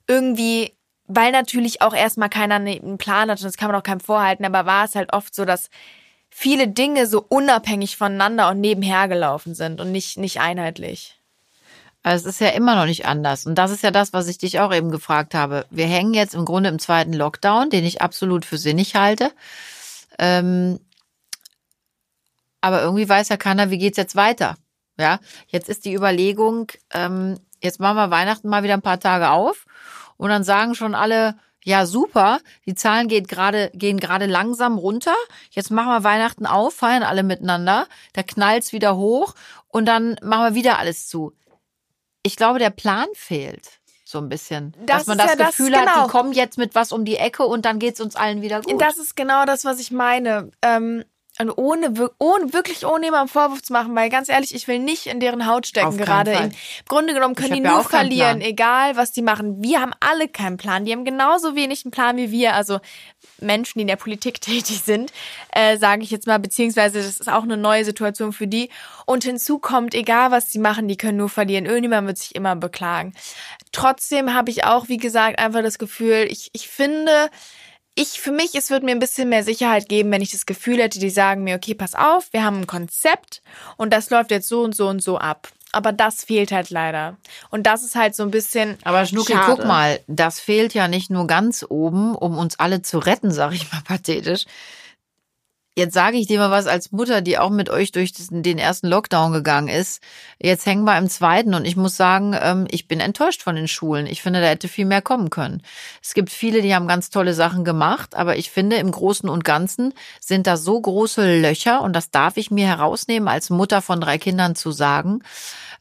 [0.06, 0.74] irgendwie,
[1.06, 4.44] weil natürlich auch erstmal keiner einen Plan hat und das kann man auch keinem vorhalten,
[4.44, 5.70] aber war es halt oft so, dass
[6.34, 11.20] viele Dinge so unabhängig voneinander und nebenher gelaufen sind und nicht, nicht einheitlich.
[12.02, 13.46] Also es ist ja immer noch nicht anders.
[13.46, 15.66] Und das ist ja das, was ich dich auch eben gefragt habe.
[15.70, 19.30] Wir hängen jetzt im Grunde im zweiten Lockdown, den ich absolut für sinnig halte.
[20.18, 20.80] Ähm,
[22.62, 24.56] aber irgendwie weiß ja keiner, wie geht's jetzt weiter.
[24.98, 29.30] Ja, jetzt ist die Überlegung, ähm, jetzt machen wir Weihnachten mal wieder ein paar Tage
[29.30, 29.66] auf
[30.16, 32.40] und dann sagen schon alle, ja, super.
[32.66, 35.14] Die Zahlen geht gerade, gehen gerade langsam runter.
[35.50, 37.86] Jetzt machen wir Weihnachten auf, feiern alle miteinander.
[38.12, 39.34] Da knallt's wieder hoch
[39.68, 41.32] und dann machen wir wieder alles zu.
[42.22, 44.74] Ich glaube, der Plan fehlt so ein bisschen.
[44.86, 45.90] Das dass man das ja Gefühl das, genau.
[45.90, 46.08] hat, die genau.
[46.08, 48.80] kommen jetzt mit was um die Ecke und dann geht's uns allen wieder gut.
[48.80, 50.50] Das ist genau das, was ich meine.
[50.62, 51.04] Ähm,
[51.38, 55.06] und ohne, ohne, wirklich ohne jemandem Vorwurf zu machen, weil ganz ehrlich, ich will nicht
[55.06, 56.32] in deren Haut stecken gerade.
[56.32, 56.50] Im
[56.86, 59.62] Grunde genommen können die nur verlieren, egal was die machen.
[59.62, 60.84] Wir haben alle keinen Plan.
[60.84, 62.54] Die haben genauso wenig einen Plan wie wir.
[62.54, 62.80] Also
[63.40, 65.10] Menschen, die in der Politik tätig sind,
[65.52, 68.68] äh, sage ich jetzt mal, beziehungsweise das ist auch eine neue Situation für die.
[69.06, 71.64] Und hinzu kommt, egal was sie machen, die können nur verlieren.
[71.64, 73.14] Irgendjemand wird sich immer beklagen.
[73.72, 77.30] Trotzdem habe ich auch, wie gesagt, einfach das Gefühl, ich, ich finde,
[77.94, 80.78] ich für mich, es wird mir ein bisschen mehr Sicherheit geben, wenn ich das Gefühl
[80.78, 83.42] hätte, die sagen mir, okay, pass auf, wir haben ein Konzept
[83.76, 85.48] und das läuft jetzt so und so und so ab.
[85.74, 87.16] Aber das fehlt halt leider.
[87.48, 88.76] Und das ist halt so ein bisschen.
[88.84, 89.54] Aber Schnucki, schade.
[89.56, 93.54] guck mal, das fehlt ja nicht nur ganz oben, um uns alle zu retten, sag
[93.54, 94.44] ich mal pathetisch.
[95.74, 98.88] Jetzt sage ich dir mal was als Mutter, die auch mit euch durch den ersten
[98.88, 100.02] Lockdown gegangen ist.
[100.38, 103.68] Jetzt hängen wir im zweiten und ich muss sagen, ähm, ich bin enttäuscht von den
[103.68, 104.06] Schulen.
[104.06, 105.62] Ich finde, da hätte viel mehr kommen können.
[106.02, 109.44] Es gibt viele, die haben ganz tolle Sachen gemacht, aber ich finde, im Großen und
[109.44, 113.98] Ganzen sind da so große Löcher und das darf ich mir herausnehmen, als Mutter von
[113.98, 115.22] drei Kindern zu sagen.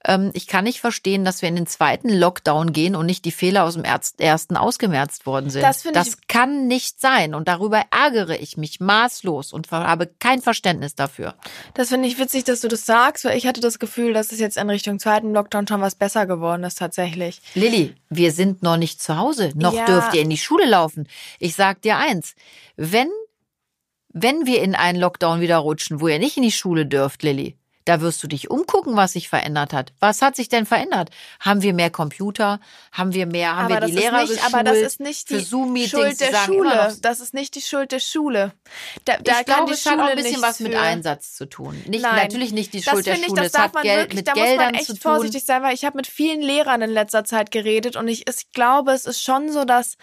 [0.05, 3.31] Ähm, ich kann nicht verstehen, dass wir in den zweiten Lockdown gehen und nicht die
[3.31, 5.61] Fehler aus dem ersten ausgemerzt worden sind.
[5.61, 10.95] Das, das kann nicht sein und darüber ärgere ich mich maßlos und habe kein Verständnis
[10.95, 11.35] dafür.
[11.75, 14.39] Das finde ich witzig, dass du das sagst, weil ich hatte das Gefühl, dass es
[14.39, 17.41] jetzt in Richtung zweiten Lockdown schon was besser geworden ist tatsächlich.
[17.53, 19.51] Lilly, wir sind noch nicht zu Hause.
[19.55, 19.85] Noch Ja.
[19.85, 21.07] dürft ihr in die Schule laufen.
[21.39, 22.35] Ich sag dir eins.
[22.75, 23.09] Wenn,
[24.09, 27.57] wenn wir in einen Lockdown wieder rutschen, wo ihr nicht in die Schule dürft, Lilly,
[27.91, 29.91] da wirst du dich umgucken, was sich verändert hat.
[29.99, 31.09] Was hat sich denn verändert?
[31.41, 32.61] Haben wir mehr Computer?
[32.93, 35.43] Haben wir mehr, haben aber wir die Lehrer nicht, aber das ist nicht die?
[35.43, 36.95] Schuld der Schule.
[37.01, 38.53] Das ist nicht die Schuld der Schule.
[39.03, 40.79] Da, da ich glaube, es hat auch ein bisschen was mit für.
[40.79, 41.83] Einsatz zu tun.
[41.85, 42.15] Nicht, Nein.
[42.15, 43.41] natürlich nicht die Schuld der ich, Schule.
[43.41, 45.73] das darf hat man Geld, wirklich, mit da muss man Geldern echt vorsichtig sein, weil
[45.73, 49.21] ich habe mit vielen Lehrern in letzter Zeit geredet und ich, ich glaube, es ist
[49.21, 49.97] schon so, dass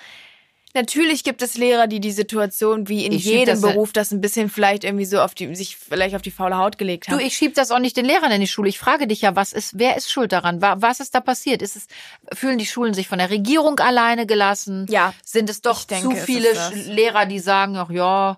[0.75, 4.21] Natürlich gibt es Lehrer, die die Situation wie in Ich jedem das- Beruf das ein
[4.21, 7.21] bisschen vielleicht irgendwie so auf die sich vielleicht auf die faule Haut gelegt Du, haben.
[7.21, 8.69] ich schieb das auch nicht den Lehrern in die Schule.
[8.69, 10.61] Ich frage dich ja, was ist, wer ist schuld daran?
[10.61, 11.63] Wa- Was ist da passiert?
[11.63, 11.87] Ist es,
[12.37, 14.87] fühlen die Schulen sich von der Regierung alleine gelassen?
[14.91, 18.37] Ja, Sind es doch denke, zu viele Lehrer, die sagen, ach ja,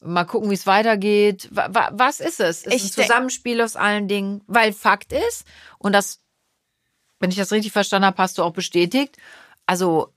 [0.00, 1.48] mal gucken, wie es weitergeht?
[1.50, 2.64] Wa- wa- Was ist es?
[2.66, 4.42] Ist Ich ein Zusammenspiel aus allen Dingen?
[4.46, 5.44] Weil Fakt ist,
[5.78, 6.20] und das,
[7.20, 9.16] wenn ich das richtig verstanden habe, hast du auch bestätigt,
[9.66, 10.12] also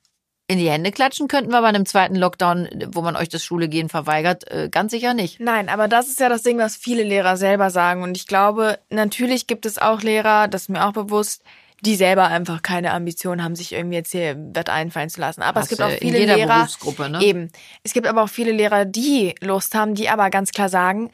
[0.48, 3.68] in die Hände klatschen könnten wir bei einem zweiten Lockdown, wo man euch das Schule
[3.68, 5.40] gehen verweigert, äh, ganz sicher nicht.
[5.42, 8.02] Nein, aber das ist ja das Ding, was viele Lehrer selber sagen.
[8.02, 11.44] Und ich glaube, natürlich gibt es auch Lehrer, das ist mir auch bewusst,
[11.82, 15.42] die selber einfach keine Ambition haben, sich irgendwie jetzt hier was einfallen zu lassen.
[15.42, 17.22] Aber Hast es gibt auch viele Lehrer, Berufsgruppe, ne?
[17.22, 17.52] eben.
[17.84, 21.12] Es gibt aber auch viele Lehrer, die Lust haben, die aber ganz klar sagen,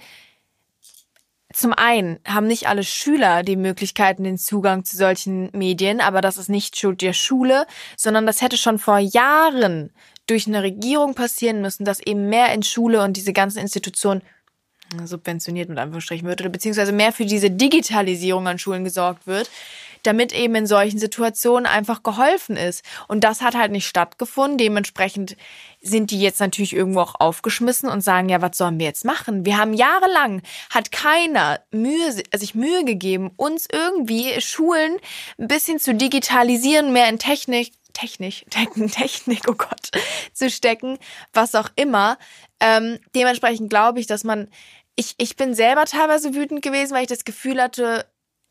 [1.54, 6.38] zum einen haben nicht alle Schüler die Möglichkeiten, den Zugang zu solchen Medien, aber das
[6.38, 9.92] ist nicht Schuld der Schule, sondern das hätte schon vor Jahren
[10.28, 14.22] durch eine Regierung passieren müssen, dass eben mehr in Schule und diese ganzen Institutionen
[15.06, 19.50] subventioniert mit Anführungsstrichen wird oder beziehungsweise mehr für diese Digitalisierung an Schulen gesorgt wird,
[20.04, 22.84] damit eben in solchen Situationen einfach geholfen ist.
[23.08, 24.58] Und das hat halt nicht stattgefunden.
[24.58, 25.36] Dementsprechend
[25.82, 29.46] sind die jetzt natürlich irgendwo auch aufgeschmissen und sagen, ja, was sollen wir jetzt machen?
[29.46, 34.98] Wir haben jahrelang, hat keiner Mühe, sich Mühe gegeben, uns irgendwie Schulen
[35.38, 39.92] ein bisschen zu digitalisieren, mehr in Technik, Technik, Technik, oh Gott,
[40.34, 40.98] zu stecken,
[41.32, 42.18] was auch immer.
[42.60, 44.50] Ähm, dementsprechend glaube ich, dass man,
[44.96, 48.06] ich, ich bin selber teilweise wütend gewesen, weil ich das Gefühl hatte,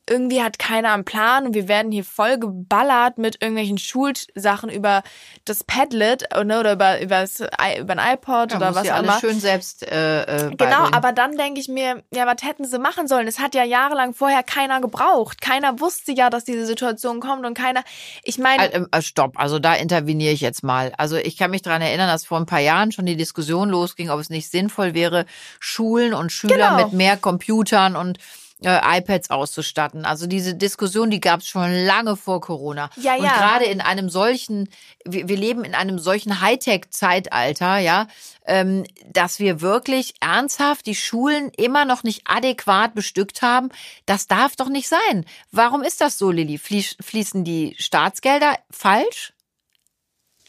[0.08, 5.02] irgendwie hat keiner einen Plan und wir werden hier voll geballert mit irgendwelchen Schulsachen über
[5.44, 9.02] das Padlet ne, oder über, über, das, über ein iPod Ja, oder was ja auch
[9.04, 9.20] immer.
[9.20, 13.06] schön selbst äh, äh, Genau, aber dann denke ich mir, ja, was hätten sie machen
[13.06, 13.28] sollen?
[13.28, 15.40] Es hat ja jahrelang vorher keiner gebraucht.
[15.40, 17.82] Keiner wusste ja, dass diese Situation kommt und keiner,
[18.24, 20.92] ich meine, ähm, äh, Stopp, also da interveniere ich jetzt mal.
[20.98, 24.10] Also ich kann mich daran erinnern, dass vor ein paar Jahren schon die Diskussion losging,
[24.10, 25.26] ob es nicht sinnvoll wäre,
[25.60, 26.76] Schulen und Schüler Genau.
[26.84, 28.18] mit mehr Computern und
[28.64, 30.04] äh, iPads auszustatten.
[30.04, 32.90] Also diese Diskussion, die gab es schon lange vor Corona.
[32.96, 33.36] Ja, und ja.
[33.36, 34.68] gerade in einem solchen,
[35.04, 38.06] wir, wir leben in einem solchen Hightech-Zeitalter, ja,
[38.46, 43.70] ähm, dass wir wirklich ernsthaft die Schulen immer noch nicht adäquat bestückt haben.
[44.06, 45.24] Das darf doch nicht sein.
[45.50, 46.58] Warum ist das so, Lilly?
[46.58, 49.32] Fließ, fließen die Staatsgelder falsch?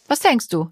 [0.08, 0.70] Was denkst du?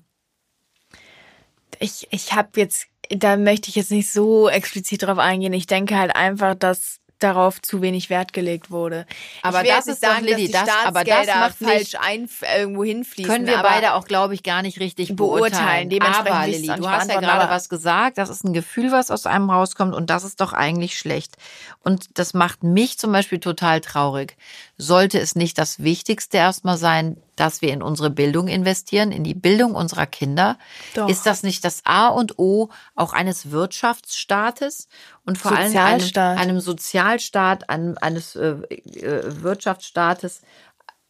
[1.82, 5.54] ich, ich habe jetzt, da möchte ich jetzt nicht so explizit drauf eingehen.
[5.54, 9.06] Ich denke halt einfach, dass darauf zu wenig Wert gelegt wurde.
[9.42, 12.84] Aber das ist doch, sagen, Lilly, dass die das- aber das macht falsch ein, irgendwo
[12.84, 13.32] hinfließen.
[13.32, 15.90] Können wir beide auch, glaube ich, gar nicht richtig beurteilen.
[15.90, 16.16] beurteilen.
[16.16, 18.18] Aber Lilly, du hast ja gerade was gesagt.
[18.18, 21.36] Das ist ein Gefühl, was aus einem rauskommt und das ist doch eigentlich schlecht.
[21.84, 24.36] Und das macht mich zum Beispiel total traurig.
[24.78, 29.34] Sollte es nicht das Wichtigste erstmal sein, dass wir in unsere Bildung investieren, in die
[29.34, 30.58] Bildung unserer Kinder?
[30.94, 31.10] Doch.
[31.10, 34.88] Ist das nicht das A und O auch eines Wirtschaftsstaates
[35.26, 36.38] und vor allem einem, Sozialstaat.
[36.38, 40.42] einem Sozialstaat, einem, eines äh, äh, Wirtschaftsstaates?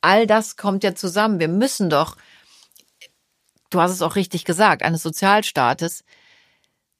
[0.01, 1.39] All das kommt ja zusammen.
[1.39, 2.15] Wir müssen doch
[3.71, 6.03] du hast es auch richtig gesagt, eines Sozialstaates,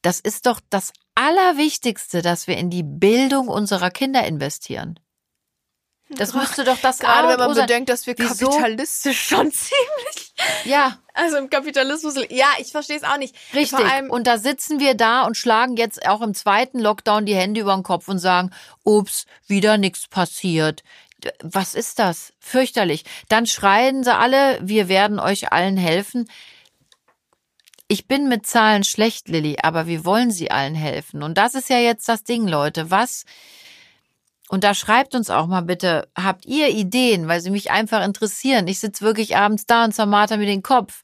[0.01, 4.99] das ist doch das Allerwichtigste, dass wir in die Bildung unserer Kinder investieren.
[6.17, 8.49] Das müsste doch das Gerade wenn man bedenkt, dass wir Wieso?
[8.49, 10.33] kapitalistisch schon ziemlich.
[10.65, 13.35] Ja, Also im Kapitalismus, ja, ich verstehe es auch nicht.
[13.53, 13.79] Richtig.
[14.09, 17.73] und da sitzen wir da und schlagen jetzt auch im zweiten Lockdown die Hände über
[17.73, 18.51] den Kopf und sagen,
[18.83, 20.83] ups, wieder nichts passiert.
[21.43, 22.33] Was ist das?
[22.39, 23.03] Fürchterlich.
[23.29, 26.27] Dann schreien sie alle, wir werden euch allen helfen.
[27.87, 31.21] Ich bin mit Zahlen schlecht, Lilly, aber wir wollen sie allen helfen.
[31.23, 32.89] Und das ist ja jetzt das Ding, Leute.
[32.89, 33.25] Was
[34.51, 38.67] und da schreibt uns auch mal bitte, habt ihr Ideen, weil sie mich einfach interessieren.
[38.67, 41.03] Ich sitze wirklich abends da und zermarter mir den Kopf.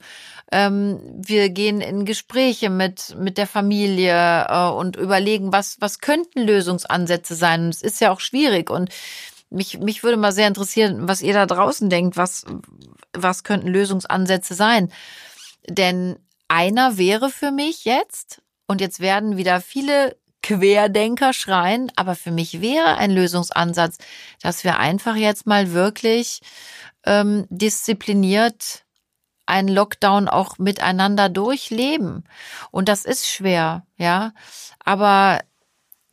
[0.52, 6.42] Ähm, wir gehen in Gespräche mit, mit der Familie äh, und überlegen, was, was könnten
[6.42, 7.70] Lösungsansätze sein.
[7.70, 8.70] Es ist ja auch schwierig.
[8.70, 8.90] Und
[9.50, 12.18] mich, mich würde mal sehr interessieren, was ihr da draußen denkt.
[12.18, 12.44] Was,
[13.14, 14.92] was könnten Lösungsansätze sein?
[15.70, 22.32] Denn einer wäre für mich jetzt, und jetzt werden wieder viele Querdenker schreien, aber für
[22.32, 23.98] mich wäre ein Lösungsansatz,
[24.42, 26.40] dass wir einfach jetzt mal wirklich
[27.06, 28.86] ähm, diszipliniert
[29.46, 32.24] einen Lockdown auch miteinander durchleben.
[32.72, 34.32] Und das ist schwer, ja.
[34.86, 35.42] Aber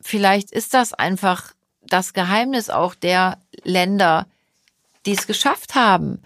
[0.01, 4.27] vielleicht ist das einfach das Geheimnis auch der Länder,
[5.05, 6.21] die es geschafft haben,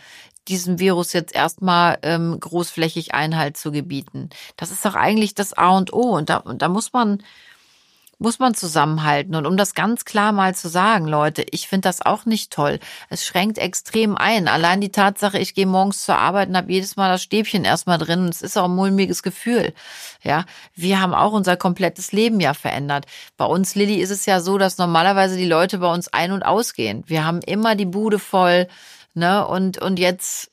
[0.48, 4.32] diesem Virus jetzt erstmal ähm, großflächig Einhalt zu gebieten.
[4.58, 6.16] Das ist doch eigentlich das A und O.
[6.18, 7.22] Und da, und da muss man
[8.20, 9.34] muss man zusammenhalten.
[9.34, 12.80] Und um das ganz klar mal zu sagen, Leute, ich finde das auch nicht toll.
[13.10, 14.50] Es schränkt extrem ein.
[14.50, 17.98] Allein die Tatsache, ich gehe morgens zur Arbeit und habe jedes Mal das Stäbchen erstmal
[17.98, 18.28] drin.
[18.28, 19.74] Es ist auch ein mulmiges Gefühl.
[20.22, 23.06] Ja, wir haben auch unser komplettes Leben ja verändert.
[23.38, 26.44] Bei uns, Lilly, ist es ja so, dass normalerweise die Leute bei uns ein- und
[26.44, 27.04] ausgehen.
[27.08, 28.68] Wir haben immer die Bude voll.
[29.14, 29.48] Ne?
[29.48, 30.52] Und, und jetzt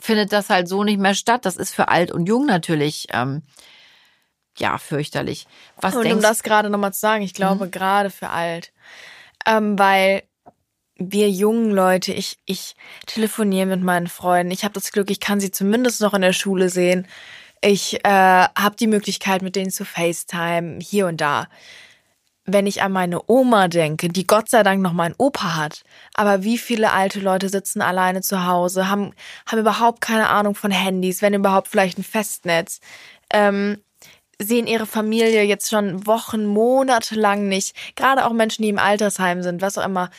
[0.00, 1.46] findet das halt so nicht mehr statt.
[1.46, 3.42] Das ist für alt und jung natürlich ähm,
[4.58, 5.46] ja, fürchterlich.
[5.80, 7.70] Was Und um das gerade nochmal zu sagen, ich glaube mhm.
[7.70, 8.72] gerade für alt,
[9.46, 10.22] ähm, weil
[10.96, 15.40] wir jungen Leute, ich, ich telefoniere mit meinen Freunden, ich habe das Glück, ich kann
[15.40, 17.06] sie zumindest noch in der Schule sehen.
[17.60, 21.48] Ich äh, habe die Möglichkeit, mit denen zu FaceTime, hier und da.
[22.46, 26.44] Wenn ich an meine Oma denke, die Gott sei Dank noch meinen Opa hat, aber
[26.44, 29.14] wie viele alte Leute sitzen alleine zu Hause, haben,
[29.46, 32.80] haben überhaupt keine Ahnung von Handys, wenn überhaupt vielleicht ein Festnetz.
[33.30, 33.78] Ähm,
[34.40, 37.74] sehen ihre Familie jetzt schon Wochen, Monate lang nicht.
[37.96, 40.10] Gerade auch Menschen, die im Altersheim sind, was auch immer.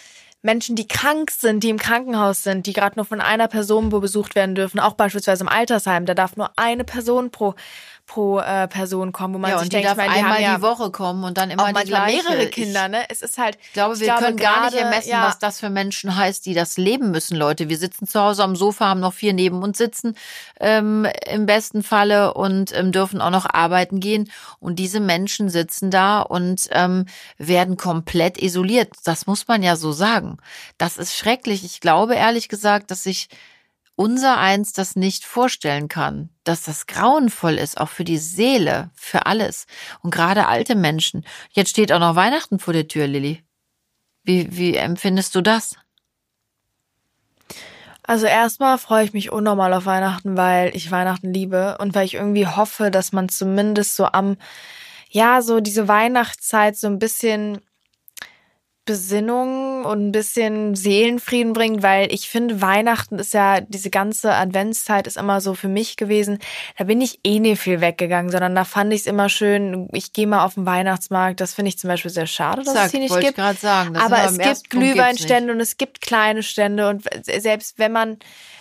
[0.41, 4.35] Menschen, die krank sind, die im Krankenhaus sind, die gerade nur von einer Person besucht
[4.35, 7.55] werden dürfen, auch beispielsweise im Altersheim, da darf nur eine Person pro
[8.05, 10.37] pro äh, Person kommen, wo man ja, sich und denkt, die darf ich meine, einmal
[10.37, 12.23] die, ja die Woche kommen und dann immer auch die gleiche.
[12.23, 13.03] mehrere Kinder, ne?
[13.09, 13.57] Es ist halt.
[13.61, 15.27] Ich glaube, wir ich können gar nicht ermessen, ja.
[15.27, 17.67] was das für Menschen heißt, die das leben müssen, Leute.
[17.67, 20.15] Wir sitzen zu Hause am Sofa, haben noch vier neben uns sitzen,
[20.59, 24.29] ähm, im besten Falle und ähm, dürfen auch noch arbeiten gehen.
[24.59, 27.05] Und diese Menschen sitzen da und ähm,
[27.37, 28.93] werden komplett isoliert.
[29.03, 30.37] Das muss man ja so sagen.
[30.77, 31.63] Das ist schrecklich.
[31.63, 33.29] Ich glaube ehrlich gesagt, dass ich
[33.95, 39.25] unser eins das nicht vorstellen kann, dass das grauenvoll ist, auch für die Seele, für
[39.25, 39.67] alles.
[40.01, 41.25] Und gerade alte Menschen.
[41.51, 43.43] Jetzt steht auch noch Weihnachten vor der Tür, Lilly.
[44.23, 45.75] Wie, wie empfindest du das?
[48.03, 52.13] Also erstmal freue ich mich unnormal auf Weihnachten, weil ich Weihnachten liebe und weil ich
[52.15, 54.37] irgendwie hoffe, dass man zumindest so am,
[55.09, 57.61] ja, so diese Weihnachtszeit so ein bisschen
[58.85, 65.07] Besinnung und ein bisschen Seelenfrieden bringt, weil ich finde, Weihnachten ist ja, diese ganze Adventszeit
[65.07, 66.37] ist immer so für mich gewesen.
[66.77, 70.13] Da bin ich eh nicht viel weggegangen, sondern da fand ich es immer schön, ich
[70.13, 71.41] gehe mal auf den Weihnachtsmarkt.
[71.41, 73.59] Das finde ich zum Beispiel sehr schade, dass Zack, es hier nicht gibt.
[73.59, 78.19] Sagen, Aber es gibt Glühweinstände und es gibt kleine Stände und selbst wenn man,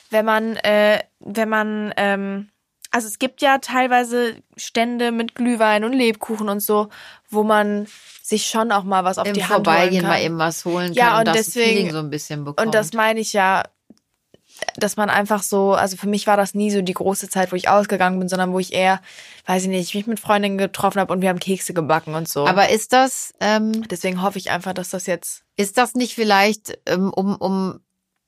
[0.08, 2.48] wenn man, äh, wenn man, ähm,
[2.90, 6.88] also es gibt ja teilweise Stände mit Glühwein und Lebkuchen und so,
[7.28, 7.86] wo man
[8.24, 10.06] sich schon auch mal was auf Im die Hand holen kann.
[10.06, 12.66] mal eben was holen ja, kann und, und deswegen, so ein bisschen bekommt.
[12.66, 13.64] Und das meine ich ja,
[14.76, 17.56] dass man einfach so, also für mich war das nie so die große Zeit, wo
[17.56, 19.02] ich ausgegangen bin, sondern wo ich eher,
[19.44, 22.46] weiß ich nicht, mich mit Freundinnen getroffen habe und wir haben Kekse gebacken und so.
[22.46, 25.42] Aber ist das, ähm, deswegen hoffe ich einfach, dass das jetzt.
[25.58, 27.80] Ist das nicht vielleicht, ähm, um, um,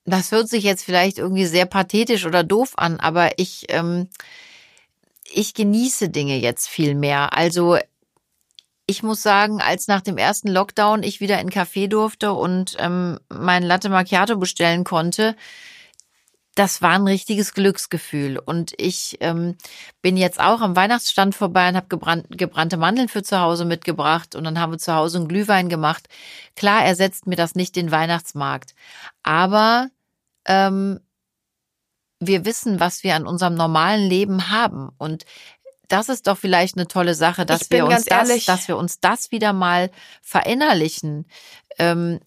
[0.04, 4.10] das hört sich jetzt vielleicht irgendwie sehr pathetisch oder doof an, aber ich, ähm,
[5.32, 7.32] ich genieße Dinge jetzt viel mehr.
[7.32, 7.78] Also
[8.86, 13.18] ich muss sagen, als nach dem ersten Lockdown ich wieder in Café durfte und ähm,
[13.28, 15.34] mein Latte Macchiato bestellen konnte,
[16.54, 18.38] das war ein richtiges Glücksgefühl.
[18.38, 19.56] Und ich ähm,
[20.02, 24.34] bin jetzt auch am Weihnachtsstand vorbei und habe gebrannt, gebrannte Mandeln für zu Hause mitgebracht
[24.34, 26.08] und dann haben wir zu Hause einen Glühwein gemacht.
[26.54, 28.74] Klar ersetzt mir das nicht den Weihnachtsmarkt,
[29.22, 29.90] aber
[30.46, 31.00] ähm,
[32.20, 34.88] wir wissen, was wir an unserem normalen Leben haben.
[34.98, 35.26] Und
[35.88, 39.30] das ist doch vielleicht eine tolle Sache, dass wir uns das, dass wir uns das
[39.30, 39.90] wieder mal
[40.22, 41.26] verinnerlichen.
[41.78, 42.20] Ähm,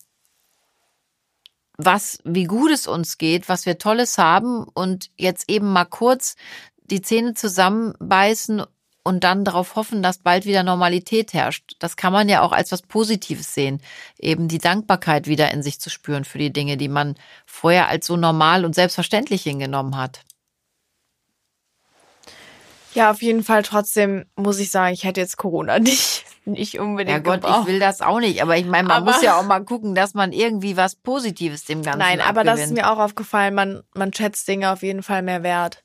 [1.82, 6.36] was, wie gut es uns geht, was wir Tolles haben und jetzt eben mal kurz
[6.84, 8.64] die Zähne zusammenbeißen
[9.04, 11.76] und dann darauf hoffen, dass bald wieder Normalität herrscht.
[11.80, 13.82] Das kann man ja auch als was Positives sehen,
[14.20, 18.08] eben die Dankbarkeit wieder in sich zu spüren für die Dinge, die man vorher als
[18.08, 20.22] so normal und selbstverständlich hingenommen hat.
[22.94, 23.64] Ja, auf jeden Fall.
[23.64, 27.18] Trotzdem muss ich sagen, ich hätte jetzt Corona nicht, nicht unbedingt.
[27.18, 27.68] Ja Gott, gebraucht.
[27.68, 28.42] ich will das auch nicht.
[28.42, 31.66] Aber ich meine, man aber, muss ja auch mal gucken, dass man irgendwie was Positives
[31.66, 32.48] dem Ganzen Nein, aber abgewinnt.
[32.48, 33.54] das ist mir auch aufgefallen.
[33.54, 35.84] Man, man schätzt Dinge auf jeden Fall mehr wert.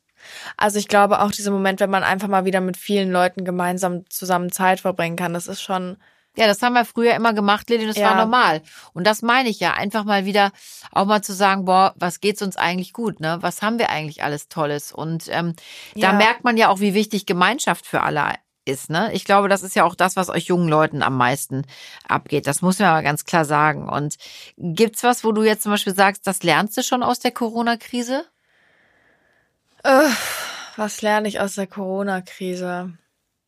[0.57, 4.09] Also ich glaube auch dieser Moment, wenn man einfach mal wieder mit vielen Leuten gemeinsam
[4.09, 5.99] zusammen Zeit verbringen kann, das ist schon
[6.37, 8.11] ja, das haben wir früher immer gemacht, Lili, das ja.
[8.11, 8.63] war normal.
[8.93, 10.51] Und das meine ich ja, einfach mal wieder
[10.91, 13.39] auch mal zu sagen, boah, was geht's uns eigentlich gut, ne?
[13.41, 14.93] Was haben wir eigentlich alles Tolles?
[14.93, 15.55] Und ähm,
[15.95, 16.11] ja.
[16.11, 19.13] da merkt man ja auch, wie wichtig Gemeinschaft für alle ist, ne?
[19.13, 21.67] Ich glaube, das ist ja auch das, was euch jungen Leuten am meisten
[22.09, 22.47] abgeht.
[22.47, 23.89] Das muss man aber ganz klar sagen.
[23.89, 24.17] Und
[24.57, 28.25] gibt's was, wo du jetzt zum Beispiel sagst, das lernst du schon aus der Corona-Krise?
[29.85, 30.09] Äh,
[30.77, 32.93] was lerne ich aus der Corona-Krise?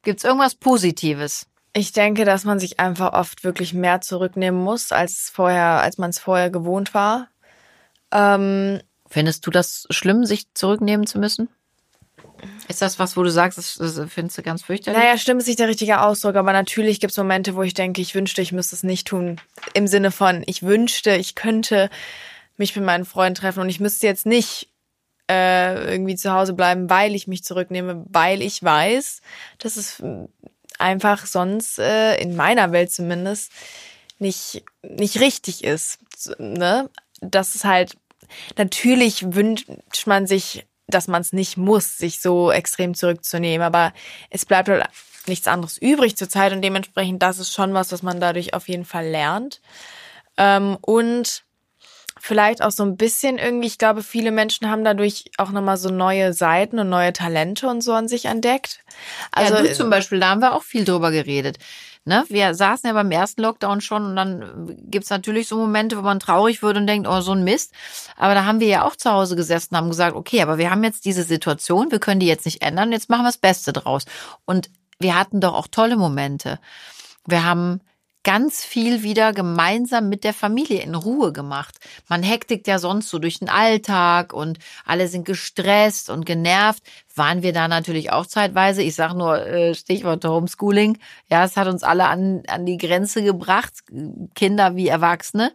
[0.03, 1.47] Gibt's irgendwas Positives?
[1.77, 6.09] Ich denke, dass man sich einfach oft wirklich mehr zurücknehmen muss, als vorher, als man
[6.09, 7.29] es vorher gewohnt war.
[8.11, 11.51] Ähm, Findest du das schlimm, sich zurücknehmen zu müssen?
[12.67, 14.99] Ist das was, wo du sagst, das, das findest du ganz fürchterlich?
[14.99, 18.01] Naja, schlimm ist nicht der richtige Ausdruck, aber natürlich gibt es Momente, wo ich denke,
[18.01, 19.39] ich wünschte, ich müsste es nicht tun.
[19.75, 21.91] Im Sinne von, ich wünschte, ich könnte
[22.57, 24.71] mich mit meinen Freunden treffen und ich müsste jetzt nicht
[25.31, 29.21] äh, irgendwie zu Hause bleiben, weil ich mich zurücknehme, weil ich weiß,
[29.59, 30.03] dass es
[30.79, 33.53] einfach sonst äh, in meiner Welt zumindest
[34.19, 35.99] nicht nicht richtig ist,
[36.39, 36.91] ne?
[37.21, 37.97] Das ist halt
[38.57, 39.69] natürlich wünscht
[40.07, 43.93] man sich, dass man es nicht muss, sich so extrem zurückzunehmen, aber
[44.31, 44.87] es bleibt halt
[45.27, 48.69] nichts anderes übrig zur Zeit und dementsprechend das ist schon was, was man dadurch auf
[48.69, 49.61] jeden Fall lernt.
[50.37, 51.46] Ähm, und
[52.19, 55.91] vielleicht auch so ein bisschen irgendwie, ich glaube, viele Menschen haben dadurch auch nochmal so
[55.91, 58.81] neue Seiten und neue Talente und so an sich entdeckt.
[59.33, 61.59] Also ja, du zum Beispiel, da haben wir auch viel drüber geredet.
[62.05, 62.25] Ne?
[62.29, 66.21] Wir saßen ja beim ersten Lockdown schon und dann gibt's natürlich so Momente, wo man
[66.21, 67.73] traurig wird und denkt, oh, so ein Mist.
[68.17, 70.71] Aber da haben wir ja auch zu Hause gesessen und haben gesagt, okay, aber wir
[70.71, 73.73] haben jetzt diese Situation, wir können die jetzt nicht ändern, jetzt machen wir das Beste
[73.73, 74.05] draus.
[74.45, 76.61] Und wir hatten doch auch tolle Momente.
[77.27, 77.81] Wir haben
[78.27, 81.79] ganz viel wieder gemeinsam mit der Familie in Ruhe gemacht.
[82.09, 86.83] Man hektigt ja sonst so durch den Alltag und alle sind gestresst und genervt.
[87.15, 88.83] Waren wir da natürlich auch zeitweise.
[88.83, 90.99] Ich sage nur äh, Stichwort Homeschooling.
[91.31, 93.75] Ja, es hat uns alle an, an die Grenze gebracht,
[94.35, 95.53] Kinder wie Erwachsene.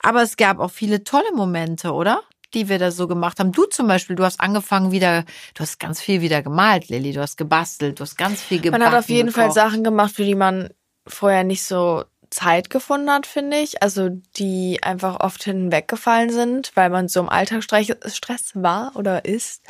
[0.00, 2.22] Aber es gab auch viele tolle Momente, oder?
[2.54, 3.50] die wir da so gemacht haben.
[3.50, 7.22] Du zum Beispiel, du hast angefangen wieder, du hast ganz viel wieder gemalt, Lilly, du
[7.22, 8.78] hast gebastelt, du hast ganz viel gemacht.
[8.78, 9.42] Man hat auf jeden gekocht.
[9.42, 10.68] Fall Sachen gemacht, für die man
[11.06, 13.82] vorher nicht so Zeit gefunden hat, finde ich.
[13.82, 19.62] Also die einfach oft hinweggefallen sind, weil man so im Alltagsstress war oder ist.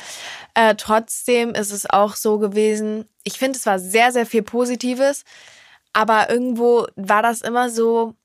[0.55, 5.23] Äh, trotzdem ist es auch so gewesen, ich finde, es war sehr, sehr viel Positives,
[5.93, 8.15] aber irgendwo war das immer so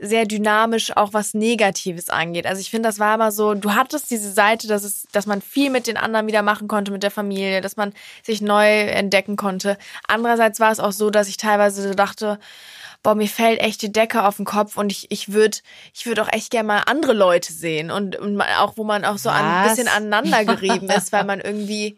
[0.00, 2.46] sehr dynamisch, auch was Negatives angeht.
[2.46, 5.42] Also ich finde, das war immer so, du hattest diese Seite, dass es, dass man
[5.42, 7.92] viel mit den anderen wieder machen konnte, mit der Familie, dass man
[8.22, 9.76] sich neu entdecken konnte.
[10.06, 12.38] Andererseits war es auch so, dass ich teilweise dachte,
[13.02, 15.58] boah, mir fällt echt die Decke auf den Kopf und ich, ich würde
[15.94, 19.18] ich würd auch echt gerne mal andere Leute sehen und, und auch, wo man auch
[19.18, 21.96] so ein bisschen aneinander gerieben ist, weil man irgendwie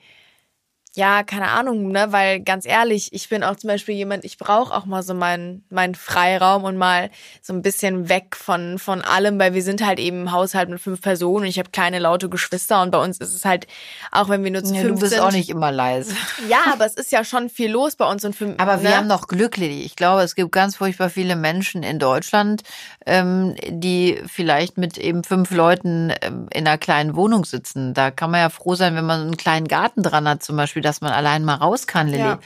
[0.96, 4.74] ja, keine Ahnung, ne, weil ganz ehrlich, ich bin auch zum Beispiel jemand, ich brauche
[4.74, 7.10] auch mal so meinen meinen Freiraum und mal
[7.40, 10.80] so ein bisschen weg von von allem, weil wir sind halt eben im Haushalt mit
[10.80, 13.68] fünf Personen und ich habe kleine laute Geschwister und bei uns ist es halt
[14.10, 16.14] auch wenn wir nur zu ja, fünf du bist sind, auch nicht immer leise.
[16.48, 18.82] Ja, aber es ist ja schon viel los bei uns und für, Aber ne?
[18.84, 19.82] wir haben noch Glück, Lili.
[19.82, 22.62] Ich glaube, es gibt ganz furchtbar viele Menschen in Deutschland,
[23.06, 27.94] ähm, die vielleicht mit eben fünf Leuten ähm, in einer kleinen Wohnung sitzen.
[27.94, 30.79] Da kann man ja froh sein, wenn man einen kleinen Garten dran hat, zum Beispiel
[30.80, 32.22] dass man allein mal raus kann, Lilly.
[32.22, 32.40] Ja.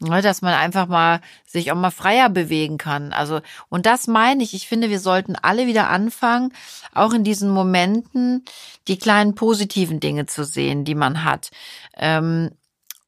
[0.00, 3.12] Ne, dass man einfach mal sich auch mal freier bewegen kann.
[3.12, 4.52] Also, und das meine ich.
[4.52, 6.52] Ich finde, wir sollten alle wieder anfangen,
[6.92, 8.44] auch in diesen Momenten
[8.88, 11.50] die kleinen positiven Dinge zu sehen, die man hat.
[11.96, 12.50] Ähm,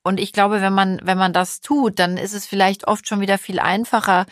[0.05, 3.21] und ich glaube, wenn man, wenn man das tut, dann ist es vielleicht oft schon
[3.21, 4.27] wieder viel einfacher,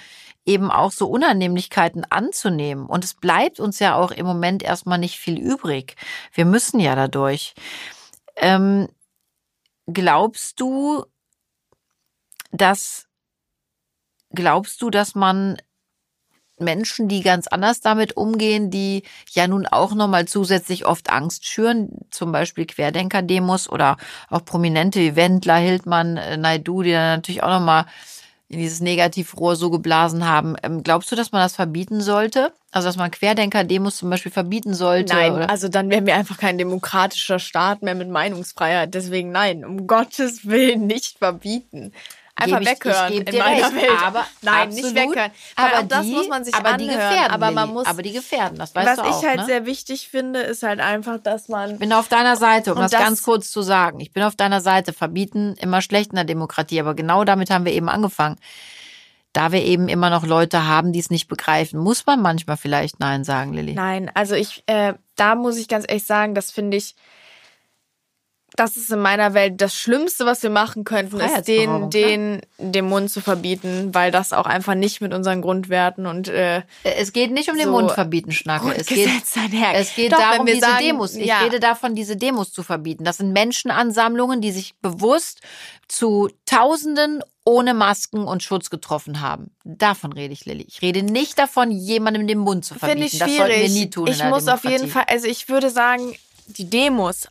[0.45, 2.87] eben auch so Unannehmlichkeiten anzunehmen.
[2.87, 5.97] Und es bleibt uns ja auch im Moment erstmal nicht viel übrig.
[6.33, 7.55] Wir müssen ja dadurch.
[8.37, 8.89] Ähm,
[9.87, 11.05] glaubst du,
[12.51, 13.07] dass
[14.35, 15.59] glaubst du, dass man
[16.59, 19.03] Menschen, die ganz anders damit umgehen, die
[19.33, 23.97] ja nun auch nochmal zusätzlich oft Angst schüren, zum Beispiel Querdenker-Demos oder
[24.29, 27.87] auch prominente wie Wendler, Hildmann, äh, Naidu, die dann natürlich auch nochmal
[28.49, 30.57] in dieses Negativrohr so geblasen haben.
[30.63, 32.53] Ähm, glaubst du, dass man das verbieten sollte?
[32.73, 35.15] Also, dass man Querdenker-Demos zum Beispiel verbieten sollte?
[35.15, 35.51] Nein, oder?
[35.51, 38.95] also dann wären wir einfach kein demokratischer Staat mehr mit Meinungsfreiheit.
[38.95, 41.93] Deswegen nein, um Gottes Willen nicht verbieten.
[42.35, 44.03] Einfach Geb ich- weghören ich geb in meiner recht, Welt.
[44.03, 45.31] aber Nein, absolut, nicht weghören.
[45.55, 46.79] Weil Aber auch das die, muss man sich aber anhören.
[46.89, 47.87] die gefährden, aber man muss.
[47.87, 49.45] aber die gefährden, das weißt was du ich auch, halt ne?
[49.47, 52.85] sehr wichtig finde, ist halt einfach, dass man Ich bin auf deiner Seite, um Und
[52.85, 54.01] das, das- ganz kurz zu sagen.
[54.01, 54.95] Ich bin auf deiner Seite.
[54.95, 58.37] Verbieten immer schlecht in der Demokratie, aber genau damit haben wir eben angefangen.
[59.33, 63.01] Da wir eben immer noch Leute haben, die es nicht begreifen, muss man manchmal vielleicht
[63.01, 63.73] Nein sagen, Lilly.
[63.73, 66.95] Nein, also ich, äh, da muss ich ganz ehrlich sagen, das finde ich,
[68.57, 72.85] das ist in meiner Welt das Schlimmste, was wir machen könnten, ist den, den, den
[72.87, 77.33] Mund zu verbieten, weil das auch einfach nicht mit unseren Grundwerten und äh, Es geht
[77.33, 78.75] nicht um den So Mund verbieten, Schnacke.
[78.77, 79.09] Es geht,
[79.75, 81.15] es geht Doch, darum, diese sagen, Demos.
[81.15, 81.41] Ich ja.
[81.41, 83.05] rede davon, diese Demos zu verbieten.
[83.05, 85.41] Das sind Menschenansammlungen, die sich bewusst
[85.89, 89.51] zu Tausenden ohne Masken und Schutz getroffen haben.
[89.65, 90.65] Davon rede ich, Lilly.
[90.69, 93.01] Ich rede nicht davon, jemandem den Mund zu verbieten.
[93.01, 93.55] Finde ich das schwierig.
[93.55, 94.07] sollten wir nie tun.
[94.07, 94.91] ich muss auf jeden Demokratie.
[94.91, 96.15] Fall, also ich würde sagen,
[96.47, 97.29] die Demos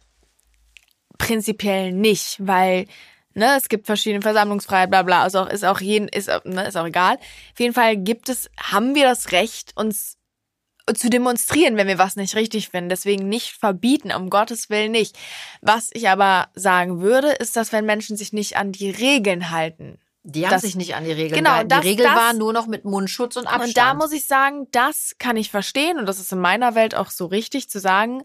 [1.26, 2.88] prinzipiell nicht, weil
[3.34, 6.68] ne, es gibt verschiedene Versammlungsfreiheit, bla bla, also auch, ist auch jeden, ist, auch- ne,
[6.68, 7.16] ist auch egal.
[7.54, 10.18] Auf jeden Fall gibt es, haben wir das Recht, uns
[10.96, 12.90] zu demonstrieren, wenn wir was nicht richtig finden.
[12.90, 15.16] Deswegen nicht verbieten, um Gottes Willen nicht.
[15.62, 20.00] Was ich aber sagen würde, ist, dass wenn Menschen sich nicht an die Regeln halten,
[20.24, 21.70] Die haben Das- sich nicht an die Regeln Genau, gehalten.
[21.70, 23.70] das- die Regel das- war nur noch mit Mundschutz und Abstand.
[23.70, 26.94] Und da muss ich sagen, das kann ich verstehen und das ist in meiner Welt
[26.96, 28.22] auch so richtig zu sagen.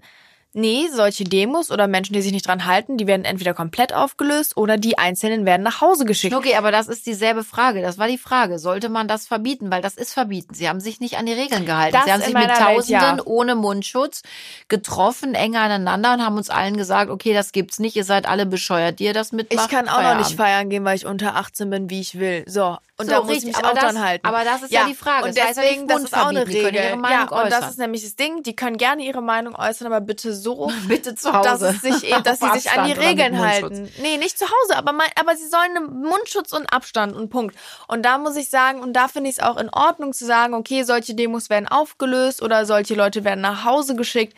[0.53, 4.57] Nee, solche Demos oder Menschen, die sich nicht dran halten, die werden entweder komplett aufgelöst
[4.57, 6.35] oder die Einzelnen werden nach Hause geschickt.
[6.35, 7.83] Okay, aber das ist dieselbe Frage.
[7.83, 8.59] Das war die Frage.
[8.59, 9.71] Sollte man das verbieten?
[9.71, 10.55] Weil das ist verbieten.
[10.55, 11.93] Sie haben sich nicht an die Regeln gehalten.
[11.93, 13.27] Das Sie haben sich mit meiner Welt, Tausenden ja.
[13.27, 14.23] ohne Mundschutz
[14.69, 17.95] getroffen, eng aneinander und haben uns allen gesagt, okay, das gibt's nicht.
[17.95, 19.67] Ihr seid alle bescheuert, die ihr das mitmacht.
[19.67, 20.37] Ich kann auch noch nicht Feierabend.
[20.37, 22.45] feiern gehen, weil ich unter 18 bin, wie ich will.
[22.47, 22.79] So.
[22.99, 24.27] Und So, da muss richtig, ich mich auch das- dran halten.
[24.27, 25.27] aber das ist ja die Frage.
[25.27, 26.61] Und Das ja deswegen, das ist auch eine verbieten.
[26.61, 26.83] Die Regel.
[26.83, 28.43] ihre Meinung ja, und das ist nämlich das Ding.
[28.43, 31.47] Die können gerne ihre Meinung äußern, aber bitte so, Bitte zu Hause.
[31.83, 33.93] dass, sich, eh- dass sie sich an die Regeln halten.
[34.01, 37.55] Nee, nicht zu Hause, aber, mein, aber sie sollen einen Mundschutz und Abstand und Punkt.
[37.87, 40.55] Und da muss ich sagen, und da finde ich es auch in Ordnung zu sagen,
[40.55, 44.35] okay, solche Demos werden aufgelöst oder solche Leute werden nach Hause geschickt,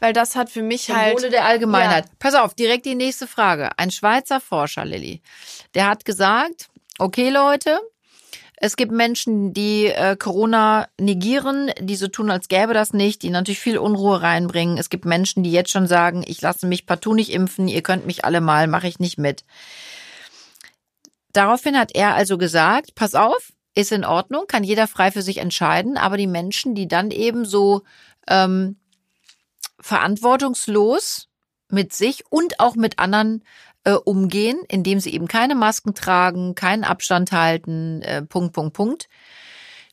[0.00, 1.14] weil das hat für mich Zum halt...
[1.16, 2.04] Wohle der Allgemeinheit.
[2.04, 2.10] Ja.
[2.18, 3.70] Pass auf, direkt die nächste Frage.
[3.78, 5.22] Ein Schweizer Forscher, Lilly,
[5.74, 7.80] der hat gesagt, okay Leute,
[8.64, 13.30] es gibt Menschen, die äh, Corona negieren, die so tun, als gäbe das nicht, die
[13.30, 14.78] natürlich viel Unruhe reinbringen.
[14.78, 18.06] Es gibt Menschen, die jetzt schon sagen, ich lasse mich partout nicht impfen, ihr könnt
[18.06, 19.42] mich alle mal, mache ich nicht mit.
[21.32, 25.38] Daraufhin hat er also gesagt, pass auf, ist in Ordnung, kann jeder frei für sich
[25.38, 27.82] entscheiden, aber die Menschen, die dann eben so
[28.28, 28.76] ähm,
[29.80, 31.28] verantwortungslos
[31.68, 33.42] mit sich und auch mit anderen
[33.84, 39.08] äh, umgehen, indem sie eben keine Masken tragen, keinen Abstand halten, äh, Punkt, Punkt, Punkt.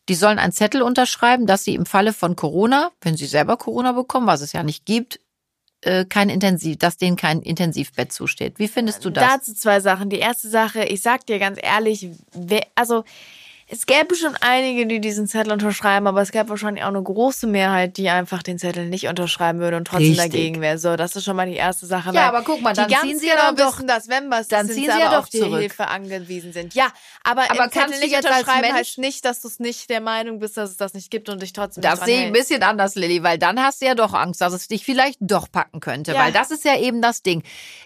[0.07, 3.91] Die sollen einen Zettel unterschreiben, dass sie im Falle von Corona, wenn sie selber Corona
[3.91, 5.19] bekommen, was es ja nicht gibt,
[5.81, 8.59] äh, kein Intensiv, dass denen kein Intensivbett zusteht.
[8.59, 9.23] Wie findest du das?
[9.23, 10.09] Dazu zwei Sachen.
[10.09, 13.03] Die erste Sache, ich sag dir ganz ehrlich, wer, also
[13.71, 17.45] es gäbe schon einige, die diesen Zettel unterschreiben, aber es gäbe wahrscheinlich auch eine große
[17.45, 20.31] Mehrheit, die einfach den Zettel nicht unterschreiben würde und trotzdem Richtig.
[20.31, 20.79] dagegen wäre.
[20.79, 22.11] So, das ist schon mal die erste Sache.
[22.13, 24.31] Ja, aber guck mal, die dann ganz ziehen sie genau ja doch- wissen, dass wenn
[24.31, 25.59] was dann sind ziehen sie sie ja doch auf die zurück.
[25.59, 26.73] Hilfe angewiesen sind.
[26.73, 26.87] Ja,
[27.23, 29.47] aber, Aber im kannst Zettel du nicht jetzt als unterschreiben Mensch- heißt nicht, dass du
[29.47, 32.21] es nicht der Meinung bist, dass es das nicht gibt und dich trotzdem Das sehe
[32.21, 34.83] ich ein bisschen anders, Lilly, weil dann hast du ja doch Angst, dass es dich
[34.83, 36.13] vielleicht doch packen könnte.
[36.13, 36.19] Ja.
[36.23, 37.43] Weil das ist ja eben das Ding.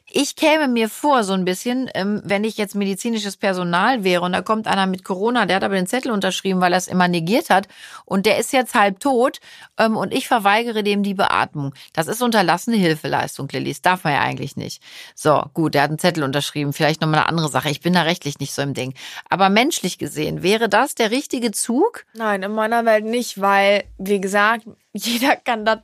[0.10, 4.32] Ich käme mir vor, so ein bisschen, ähm, wenn ich jetzt medizinisches Personal wäre und
[4.32, 7.08] da kommt einer mit Corona, der hat aber den Zettel unterschrieben, weil er es immer
[7.08, 7.68] negiert hat
[8.06, 9.40] und der ist jetzt halb tot
[9.78, 11.74] ähm, und ich verweigere dem die Beatmung.
[11.94, 13.72] Das ist unterlassene Hilfeleistung, Lilly.
[13.72, 14.82] Das darf man ja eigentlich nicht.
[15.16, 16.74] So, gut, der hat einen Zettel unterschrieben.
[16.74, 17.70] Vielleicht nochmal eine andere Sache.
[17.70, 18.94] Ich bin da rechtlich nicht so im Ding.
[19.30, 22.06] Aber menschlich gesehen, wäre das der richtige Zug?
[22.14, 25.80] Nein, in meiner Welt nicht, weil, wie gesagt, jeder kann das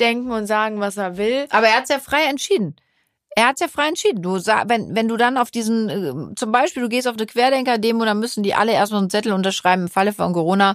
[0.00, 1.46] denken und sagen, was er will.
[1.50, 2.76] Aber er hat es ja frei entschieden.
[3.38, 4.22] Er hat es ja frei entschieden.
[4.22, 7.26] Du sa- wenn, wenn du dann auf diesen, äh, zum Beispiel, du gehst auf eine
[7.26, 9.82] Querdenker-Demo, dann müssen die alle erstmal einen Zettel unterschreiben.
[9.82, 10.74] Im Falle von Corona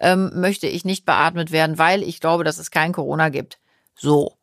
[0.00, 3.60] ähm, möchte ich nicht beatmet werden, weil ich glaube, dass es kein Corona gibt.
[3.94, 4.36] So.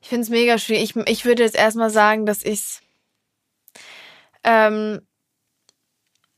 [0.00, 0.94] Ich finde es mega schwierig.
[0.94, 2.80] Ich, ich würde jetzt erstmal sagen, dass ich
[4.44, 5.00] ähm,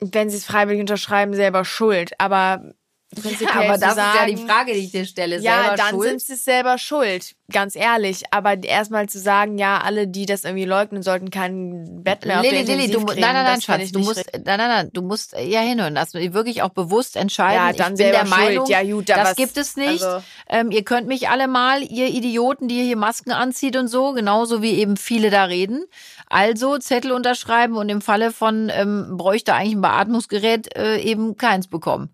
[0.01, 2.13] wenn sie es freiwillig unterschreiben, selber schuld.
[2.19, 2.75] Aber
[3.23, 5.39] prinzipiell aber zu das sagen, ist ja die Frage, die ich dir stelle.
[5.41, 6.09] ja, dann schuld?
[6.09, 8.23] sind sie selber schuld, ganz ehrlich.
[8.31, 12.45] Aber erstmal zu sagen, ja, alle, die das irgendwie leugnen, sollten kein Bett mehr auf
[12.45, 14.91] Lili, der Lili, du, kriegen, nein, nein, nein, Schatz, ich du musst, nein, nein, nein,
[14.93, 17.57] du musst ja hinhören, dass wir wirklich auch bewusst entscheiden.
[17.65, 18.41] Ja, ich dann bin der selber schuld.
[18.49, 20.03] Meinung, Ja, gut, aber das was- gibt es nicht.
[20.03, 24.13] also- ähm, ihr könnt mich alle mal, ihr Idioten, die hier Masken anzieht und so,
[24.13, 25.85] genauso wie eben viele da reden.
[26.27, 31.69] Also Zettel unterschreiben und im Falle von ähm, bräuchte eigentlich ein Beatmungsgerät äh, eben keins
[31.69, 32.09] bekommen.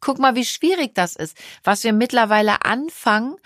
[0.00, 3.36] Guck mal, wie schwierig das ist, was wir mittlerweile anfangen,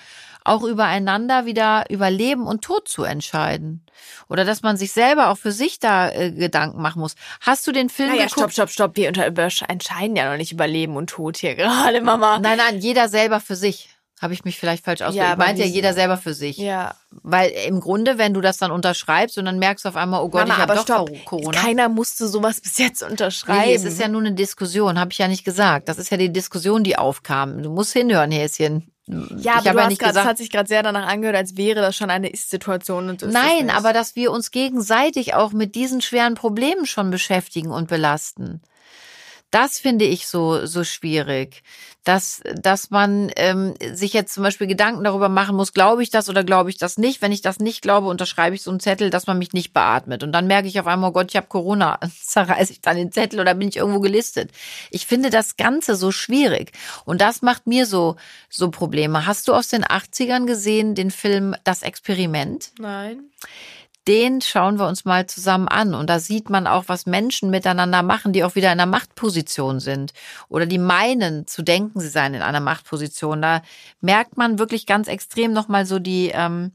[0.45, 3.85] auch übereinander wieder über Leben und Tod zu entscheiden.
[4.29, 7.15] Oder dass man sich selber auch für sich da äh, Gedanken machen muss.
[7.41, 8.53] Hast du den Film Naja, geguckt?
[8.53, 8.97] stopp, stopp, stopp.
[8.97, 9.27] Wir unter,
[9.69, 12.39] entscheiden ja noch nicht über Leben und Tod hier gerade, Mama.
[12.39, 13.91] Nein, nein, jeder selber für sich.
[14.21, 15.31] Habe ich mich vielleicht falsch ausgedrückt.
[15.31, 16.59] Ja, meinte ja jeder selber für sich.
[16.59, 16.95] Ja.
[17.23, 20.29] Weil im Grunde, wenn du das dann unterschreibst und dann merkst du auf einmal, oh
[20.29, 21.25] Gott, Mama, ich habe doch stopp.
[21.25, 21.59] Corona.
[21.59, 23.69] Keiner musste sowas bis jetzt unterschreiben.
[23.69, 25.89] Nee, es ist ja nur eine Diskussion, habe ich ja nicht gesagt.
[25.89, 27.63] Das ist ja die Diskussion, die aufkam.
[27.63, 28.93] Du musst hinhören, Häschen.
[29.07, 31.09] ja, ich aber habe du ja hast nicht grad, das hat sich gerade sehr danach
[31.09, 33.17] angehört, als wäre das schon eine Ist-Situation.
[33.23, 38.61] Nein, aber dass wir uns gegenseitig auch mit diesen schweren Problemen schon beschäftigen und belasten.
[39.51, 41.63] Das finde ich so, so schwierig.
[42.05, 46.31] Dass, dass man ähm, sich jetzt zum Beispiel Gedanken darüber machen muss, glaube ich das
[46.31, 47.21] oder glaube ich das nicht.
[47.21, 50.23] Wenn ich das nicht glaube, unterschreibe ich so einen Zettel, dass man mich nicht beatmet.
[50.23, 52.01] Und dann merke ich auf einmal, oh Gott, ich habe Corona.
[52.23, 54.51] Zerreiße ich dann den Zettel oder bin ich irgendwo gelistet?
[54.91, 56.73] Ich finde das Ganze so schwierig.
[57.05, 58.17] Und das macht mir so,
[58.49, 59.27] so Probleme.
[59.27, 62.73] Hast du aus den 80ern gesehen den Film Das Experiment?
[62.79, 63.31] Nein.
[64.09, 65.95] Den schauen wir uns mal zusammen an.
[65.95, 69.81] Und da sieht man auch, was Menschen miteinander machen, die auch wieder in einer Machtposition
[69.81, 70.13] sind
[70.49, 73.43] oder die meinen zu denken, sie seien in einer Machtposition.
[73.43, 73.63] Da
[74.01, 76.73] merkt man wirklich ganz extrem nochmal so die, ähm,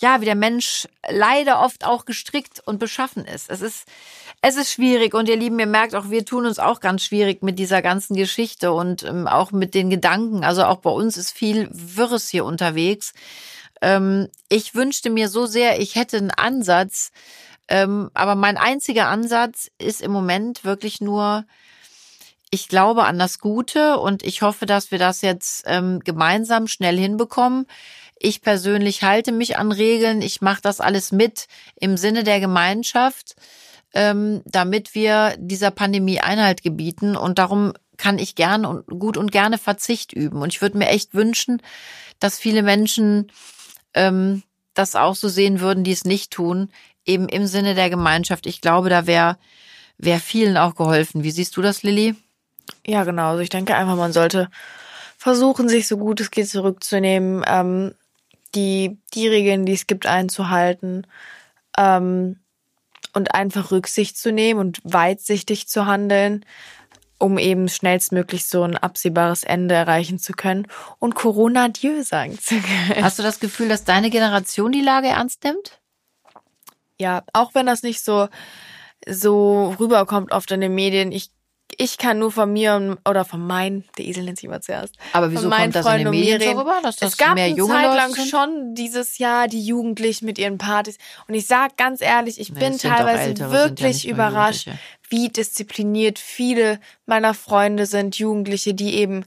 [0.00, 3.50] ja, wie der Mensch leider oft auch gestrickt und beschaffen ist.
[3.50, 3.86] Es ist,
[4.42, 7.42] es ist schwierig und ihr Lieben, ihr merkt auch, wir tun uns auch ganz schwierig
[7.42, 10.44] mit dieser ganzen Geschichte und ähm, auch mit den Gedanken.
[10.44, 13.12] Also auch bei uns ist viel Wirres hier unterwegs.
[13.82, 17.10] Ähm, ich wünschte mir so sehr, ich hätte einen Ansatz,
[17.68, 21.44] ähm, aber mein einziger Ansatz ist im Moment wirklich nur,
[22.50, 26.98] ich glaube an das Gute und ich hoffe, dass wir das jetzt ähm, gemeinsam schnell
[26.98, 27.66] hinbekommen.
[28.18, 33.36] Ich persönlich halte mich an Regeln, ich mache das alles mit im Sinne der Gemeinschaft,
[33.92, 39.30] ähm, damit wir dieser Pandemie Einhalt gebieten und darum kann ich gern und gut und
[39.30, 40.40] gerne Verzicht üben.
[40.40, 41.60] Und ich würde mir echt wünschen,
[42.20, 43.30] dass viele Menschen
[43.94, 44.42] ähm,
[44.74, 46.70] das auch so sehen würden, die es nicht tun,
[47.04, 48.46] eben im Sinne der Gemeinschaft.
[48.46, 49.36] Ich glaube, da wäre
[49.98, 51.24] wär vielen auch geholfen.
[51.24, 52.14] Wie siehst du das, Lilly?
[52.86, 53.30] Ja, genau.
[53.30, 54.48] Also ich denke einfach, man sollte
[55.16, 57.94] versuchen, sich so gut es geht zurückzunehmen, ähm,
[58.54, 61.06] die, die Regeln, die es gibt, einzuhalten
[61.76, 62.38] ähm,
[63.12, 66.44] und einfach Rücksicht zu nehmen und weitsichtig zu handeln,
[67.18, 70.66] um eben schnellstmöglich so ein absehbares Ende erreichen zu können
[70.98, 73.02] und Corona Adieu sagen zu können.
[73.02, 75.80] Hast du das Gefühl, dass deine Generation die Lage ernst nimmt?
[76.98, 78.28] Ja, auch wenn das nicht so,
[79.06, 81.12] so rüberkommt oft in den Medien.
[81.12, 81.30] Ich,
[81.80, 84.96] ich kann nur von mir oder von meinen, der Esel nennt sich immer zuerst.
[85.12, 87.34] Aber wieso kommt das in den Freunden und Medien so rüber, dass das es gab
[87.34, 88.28] mehr eine junge Zeit Leute lang sind?
[88.28, 90.98] schon dieses Jahr die Jugendlichen mit ihren Partys.
[91.28, 94.68] Und ich sag ganz ehrlich, ich Nee, bin teilweise Ältere, ja wirklich mal überrascht,
[95.08, 99.24] wie diszipliniert viele meiner Freunde sind, Jugendliche, die eben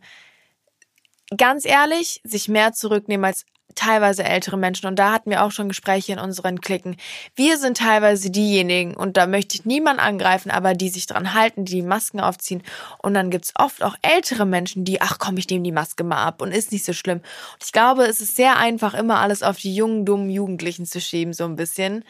[1.38, 3.46] ganz ehrlich sich mehr zurücknehmen als
[3.76, 4.88] teilweise ältere Menschen.
[4.88, 6.98] Und da hatten wir auch schon Gespräche in unseren Klicken.
[7.36, 11.66] Wir sind teilweise diejenigen, und da möchte ich niemand angreifen, aber die sich dran halten,
[11.66, 12.64] die die Masken aufziehen.
[13.00, 16.24] Und dann gibt's oft auch ältere Menschen, die, ach komm, ich nehme die Maske mal
[16.24, 17.20] ab und ist nicht so schlimm.
[17.20, 21.02] Und ich glaube, es ist sehr einfach, immer alles auf die jungen, dummen Jugendlichen zu
[21.02, 22.04] schieben, so ein bisschen.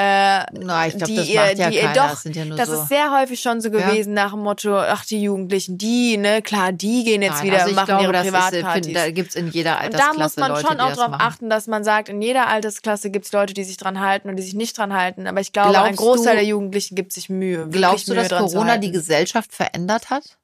[0.00, 1.92] Äh, Na, ich glaube, die das macht ja die keiner.
[1.94, 2.74] doch- das sind ja nur das so.
[2.82, 3.88] ist sehr häufig schon so Ja.
[3.90, 7.56] gewesen nach dem Motto, ach die Jugendlichen, die, ne, klar, die gehen jetzt Nein, wieder
[7.56, 8.84] also und machen glaube, ihre das ist, äh, Privatpartys.
[8.86, 11.50] find, da gibt's in jeder und Altersklasse da muss man Leute, schon auch darauf achten,
[11.50, 14.54] dass man sagt, in jeder Altersklasse gibt's Leute, die sich dran halten und die sich
[14.54, 15.26] nicht dran halten.
[15.26, 17.66] Aber ich glaube, ein Glaubst Großteil du- der Jugendlichen gibt sich Mühe.
[17.68, 20.38] Glaubst du, Mühe dass Corona die Gesellschaft verändert hat?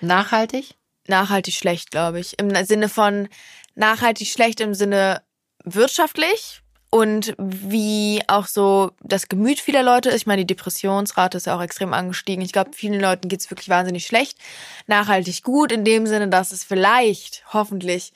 [0.00, 0.74] Nachhaltig?
[1.10, 2.38] nachhaltig schlecht, glaube ich.
[2.38, 3.28] Im Sinne von
[3.74, 5.22] nachhaltig schlecht im Sinne
[5.64, 6.60] wirtschaftlich
[6.90, 10.16] und wie auch so das Gemüt vieler Leute ist.
[10.16, 12.42] Ich meine, die Depressionsrate ist ja auch extrem angestiegen.
[12.42, 14.38] Ich glaube, vielen Leuten geht's wirklich wahnsinnig schlecht.
[14.86, 18.12] Nachhaltig gut in dem Sinne, dass es vielleicht, hoffentlich,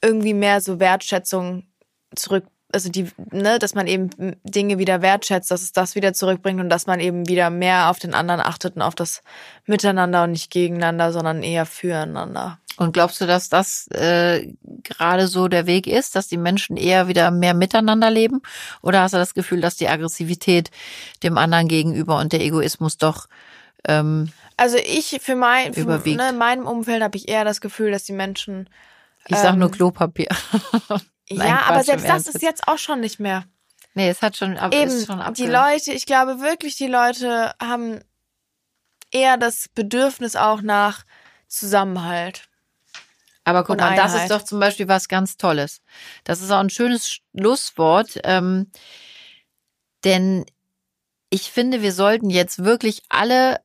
[0.00, 1.66] irgendwie mehr so Wertschätzung
[2.14, 4.10] zurück, also die, ne, dass man eben
[4.42, 7.98] Dinge wieder wertschätzt, dass es das wieder zurückbringt und dass man eben wieder mehr auf
[7.98, 9.22] den anderen achtet und auf das
[9.66, 12.58] Miteinander und nicht gegeneinander, sondern eher füreinander.
[12.76, 14.52] Und glaubst du, dass das äh,
[14.84, 18.40] gerade so der Weg ist, dass die Menschen eher wieder mehr miteinander leben?
[18.82, 20.70] Oder hast du das Gefühl, dass die Aggressivität
[21.24, 23.26] dem anderen gegenüber und der Egoismus doch
[23.84, 27.90] ähm, Also ich für mein, für, ne, in meinem Umfeld habe ich eher das Gefühl,
[27.90, 28.68] dass die Menschen.
[29.28, 30.28] Ich sag nur Ähm, Klopapier.
[31.30, 33.44] Nein, ja, aber Quatsch, selbst im das ist jetzt auch schon nicht mehr.
[33.94, 37.52] Nee, es hat schon, aber Eben, ist schon die Leute, ich glaube wirklich, die Leute
[37.60, 38.00] haben
[39.10, 41.04] eher das Bedürfnis auch nach
[41.48, 42.48] Zusammenhalt.
[43.44, 45.80] Aber guck und mal, das ist doch zum Beispiel was ganz Tolles.
[46.24, 48.20] Das ist auch ein schönes Schlusswort.
[48.24, 48.70] Ähm,
[50.04, 50.44] denn
[51.30, 53.60] ich finde, wir sollten jetzt wirklich alle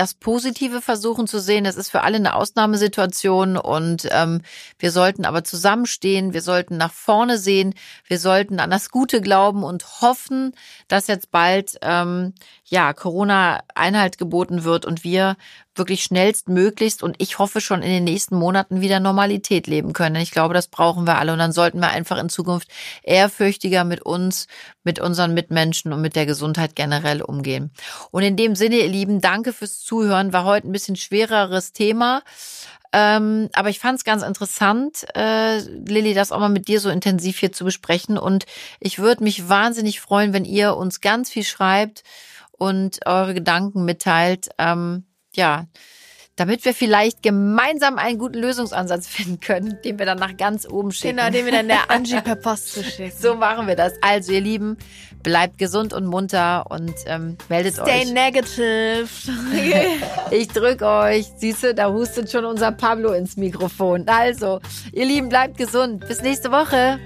[0.00, 1.64] das Positive versuchen zu sehen.
[1.64, 4.40] Das ist für alle eine Ausnahmesituation und ähm,
[4.78, 6.32] wir sollten aber zusammenstehen.
[6.32, 7.74] Wir sollten nach vorne sehen.
[8.06, 10.54] Wir sollten an das Gute glauben und hoffen,
[10.88, 12.32] dass jetzt bald ähm,
[12.70, 15.36] ja Corona Einhalt geboten wird und wir
[15.74, 20.16] wirklich schnellstmöglichst und ich hoffe schon in den nächsten Monaten wieder Normalität leben können.
[20.16, 22.68] Ich glaube, das brauchen wir alle und dann sollten wir einfach in Zukunft
[23.02, 24.46] ehrfürchtiger mit uns,
[24.84, 27.72] mit unseren Mitmenschen und mit der Gesundheit generell umgehen.
[28.12, 30.32] Und in dem Sinne, ihr Lieben, danke fürs Zuhören.
[30.32, 32.22] War heute ein bisschen schwereres Thema.
[32.92, 36.90] Ähm, aber ich fand es ganz interessant, äh, Lilly, das auch mal mit dir so
[36.90, 38.18] intensiv hier zu besprechen.
[38.18, 38.46] Und
[38.80, 42.02] ich würde mich wahnsinnig freuen, wenn ihr uns ganz viel schreibt
[42.60, 44.50] und eure Gedanken mitteilt.
[44.58, 45.04] Ähm,
[45.34, 45.64] ja,
[46.36, 50.92] damit wir vielleicht gemeinsam einen guten Lösungsansatz finden können, den wir dann nach ganz oben
[50.92, 51.16] schicken.
[51.16, 53.16] Genau, den wir dann der Angie per Post zu schicken.
[53.18, 53.94] So machen wir das.
[54.02, 54.76] Also, ihr Lieben,
[55.22, 58.12] bleibt gesund und munter und ähm, meldet Stay euch.
[58.12, 59.08] negative.
[60.30, 61.26] Ich drück euch.
[61.36, 64.06] Siehste, da hustet schon unser Pablo ins Mikrofon.
[64.06, 64.60] Also,
[64.92, 66.06] ihr Lieben, bleibt gesund.
[66.06, 67.00] Bis nächste Woche.